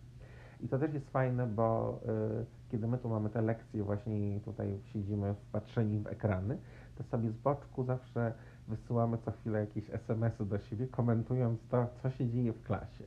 I 0.60 0.68
to 0.68 0.80
też 0.80 0.94
jest 0.94 1.10
fajne, 1.10 1.48
bo 1.48 2.00
y, 2.42 2.46
kiedy 2.72 2.88
my 2.88 2.98
tu 2.98 3.10
mamy 3.10 3.30
te 3.30 3.42
lekcje, 3.42 3.84
właśnie 3.84 4.40
tutaj 4.40 4.80
siedzimy 4.84 5.34
wpatrzeni 5.34 6.00
w 6.00 6.08
ekrany, 6.08 6.58
to 6.98 7.04
sobie 7.04 7.30
z 7.30 7.38
boczku 7.38 7.84
zawsze 7.84 8.34
wysyłamy 8.68 9.18
co 9.18 9.32
chwilę 9.32 9.60
jakieś 9.60 9.90
SMS-y 9.90 10.46
do 10.46 10.60
siebie, 10.60 10.88
komentując 10.88 11.60
to, 11.70 11.88
co 12.04 12.10
się 12.10 12.30
dzieje 12.30 12.54
w 12.54 12.64
klasie. 12.64 13.04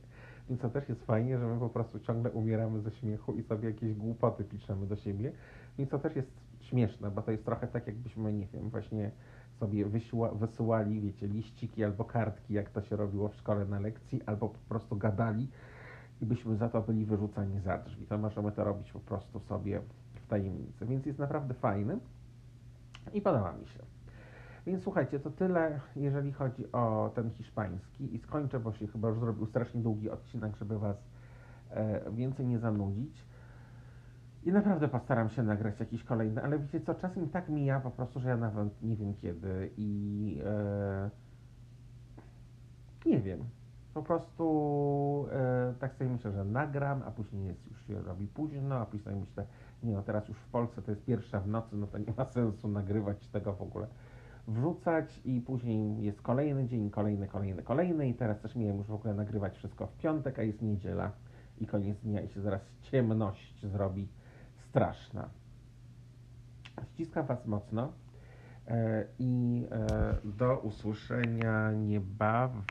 Więc 0.49 0.61
to 0.61 0.69
też 0.69 0.89
jest 0.89 1.05
fajnie, 1.05 1.37
że 1.37 1.47
my 1.47 1.59
po 1.59 1.69
prostu 1.69 1.99
ciągle 1.99 2.31
umieramy 2.31 2.81
ze 2.81 2.91
śmiechu 2.91 3.33
i 3.33 3.43
sobie 3.43 3.69
jakieś 3.69 3.93
głupoty 3.93 4.43
piszemy 4.43 4.87
do 4.87 4.95
siebie. 4.95 5.31
Więc 5.77 5.89
to 5.89 5.99
też 5.99 6.15
jest 6.15 6.31
śmieszne, 6.59 7.11
bo 7.11 7.21
to 7.21 7.31
jest 7.31 7.45
trochę 7.45 7.67
tak, 7.67 7.87
jakbyśmy, 7.87 8.33
nie 8.33 8.47
wiem, 8.47 8.69
właśnie 8.69 9.11
sobie 9.59 9.85
wysyła, 9.85 10.31
wysyłali, 10.31 11.01
wiecie, 11.01 11.27
liściki 11.27 11.83
albo 11.83 12.05
kartki, 12.05 12.53
jak 12.53 12.69
to 12.69 12.81
się 12.81 12.95
robiło 12.95 13.29
w 13.29 13.35
szkole 13.35 13.65
na 13.65 13.79
lekcji, 13.79 14.21
albo 14.25 14.49
po 14.49 14.59
prostu 14.69 14.95
gadali 14.97 15.47
i 16.23 16.25
byśmy 16.25 16.55
za 16.55 16.69
to 16.69 16.81
byli 16.81 17.05
wyrzucani 17.05 17.59
za 17.59 17.77
drzwi. 17.77 18.05
To 18.07 18.17
możemy 18.17 18.51
to 18.51 18.63
robić 18.63 18.91
po 18.91 18.99
prostu 18.99 19.39
sobie 19.39 19.81
w 20.15 20.27
tajemnicy. 20.27 20.85
Więc 20.85 21.05
jest 21.05 21.19
naprawdę 21.19 21.53
fajny 21.53 21.99
i 23.13 23.21
podoba 23.21 23.53
mi 23.53 23.67
się. 23.67 23.79
Więc 24.65 24.83
słuchajcie, 24.83 25.19
to 25.19 25.31
tyle, 25.31 25.79
jeżeli 25.95 26.31
chodzi 26.31 26.71
o 26.71 27.11
ten 27.15 27.29
hiszpański 27.29 28.15
i 28.15 28.19
skończę, 28.19 28.59
bo 28.59 28.73
się 28.73 28.87
chyba 28.87 29.09
już 29.09 29.19
zrobił 29.19 29.45
strasznie 29.45 29.81
długi 29.81 30.09
odcinek, 30.09 30.55
żeby 30.55 30.79
Was 30.79 30.97
e, 31.69 32.11
więcej 32.11 32.47
nie 32.47 32.59
zanudzić. 32.59 33.25
I 34.43 34.51
naprawdę 34.51 34.87
postaram 34.87 35.29
się 35.29 35.43
nagrać 35.43 35.79
jakiś 35.79 36.03
kolejny, 36.03 36.43
ale 36.43 36.59
wiecie 36.59 36.81
co, 36.81 36.95
czasem 36.95 37.29
tak 37.29 37.49
mija 37.49 37.79
po 37.79 37.91
prostu, 37.91 38.19
że 38.19 38.29
ja 38.29 38.37
nawet 38.37 38.81
nie 38.81 38.95
wiem 38.95 39.13
kiedy 39.13 39.69
i 39.77 40.41
e, 40.45 41.09
nie 43.05 43.21
wiem. 43.21 43.39
Po 43.93 44.03
prostu 44.03 45.27
e, 45.31 45.73
tak 45.79 45.95
sobie 45.95 46.09
myślę, 46.09 46.31
że 46.31 46.45
nagram, 46.45 47.01
a 47.05 47.11
później 47.11 47.45
jest 47.45 47.67
już 47.67 47.87
się 47.87 48.01
robi 48.01 48.27
późno, 48.27 48.75
a 48.75 48.85
później 48.85 49.15
myślę, 49.15 49.45
nie 49.83 49.93
no 49.93 50.03
teraz 50.03 50.27
już 50.27 50.37
w 50.37 50.47
Polsce 50.47 50.81
to 50.81 50.91
jest 50.91 51.05
pierwsza 51.05 51.39
w 51.39 51.47
nocy, 51.47 51.75
no 51.75 51.87
to 51.87 51.97
nie 51.97 52.13
ma 52.17 52.25
sensu 52.25 52.67
nagrywać 52.67 53.27
tego 53.27 53.53
w 53.53 53.61
ogóle 53.61 53.87
wrzucać 54.47 55.21
i 55.25 55.41
później 55.41 56.03
jest 56.03 56.21
kolejny 56.21 56.67
dzień, 56.67 56.89
kolejny, 56.89 57.27
kolejny, 57.27 57.63
kolejny 57.63 58.09
i 58.09 58.13
teraz 58.13 58.39
też 58.39 58.55
miałem 58.55 58.77
już 58.77 58.87
w 58.87 58.93
ogóle 58.93 59.13
nagrywać 59.13 59.57
wszystko 59.57 59.87
w 59.87 59.97
piątek, 59.97 60.39
a 60.39 60.43
jest 60.43 60.61
niedziela 60.61 61.11
i 61.57 61.67
koniec 61.67 61.99
dnia 61.99 62.21
i 62.21 62.29
się 62.29 62.41
zaraz 62.41 62.61
ciemność 62.81 63.65
zrobi 63.65 64.07
straszna. 64.69 65.29
Ściskam 66.93 67.25
Was 67.25 67.45
mocno 67.45 67.93
i 69.19 69.65
e, 69.71 70.15
do 70.23 70.57
usłyszenia 70.57 71.71
niebawem. 71.71 72.63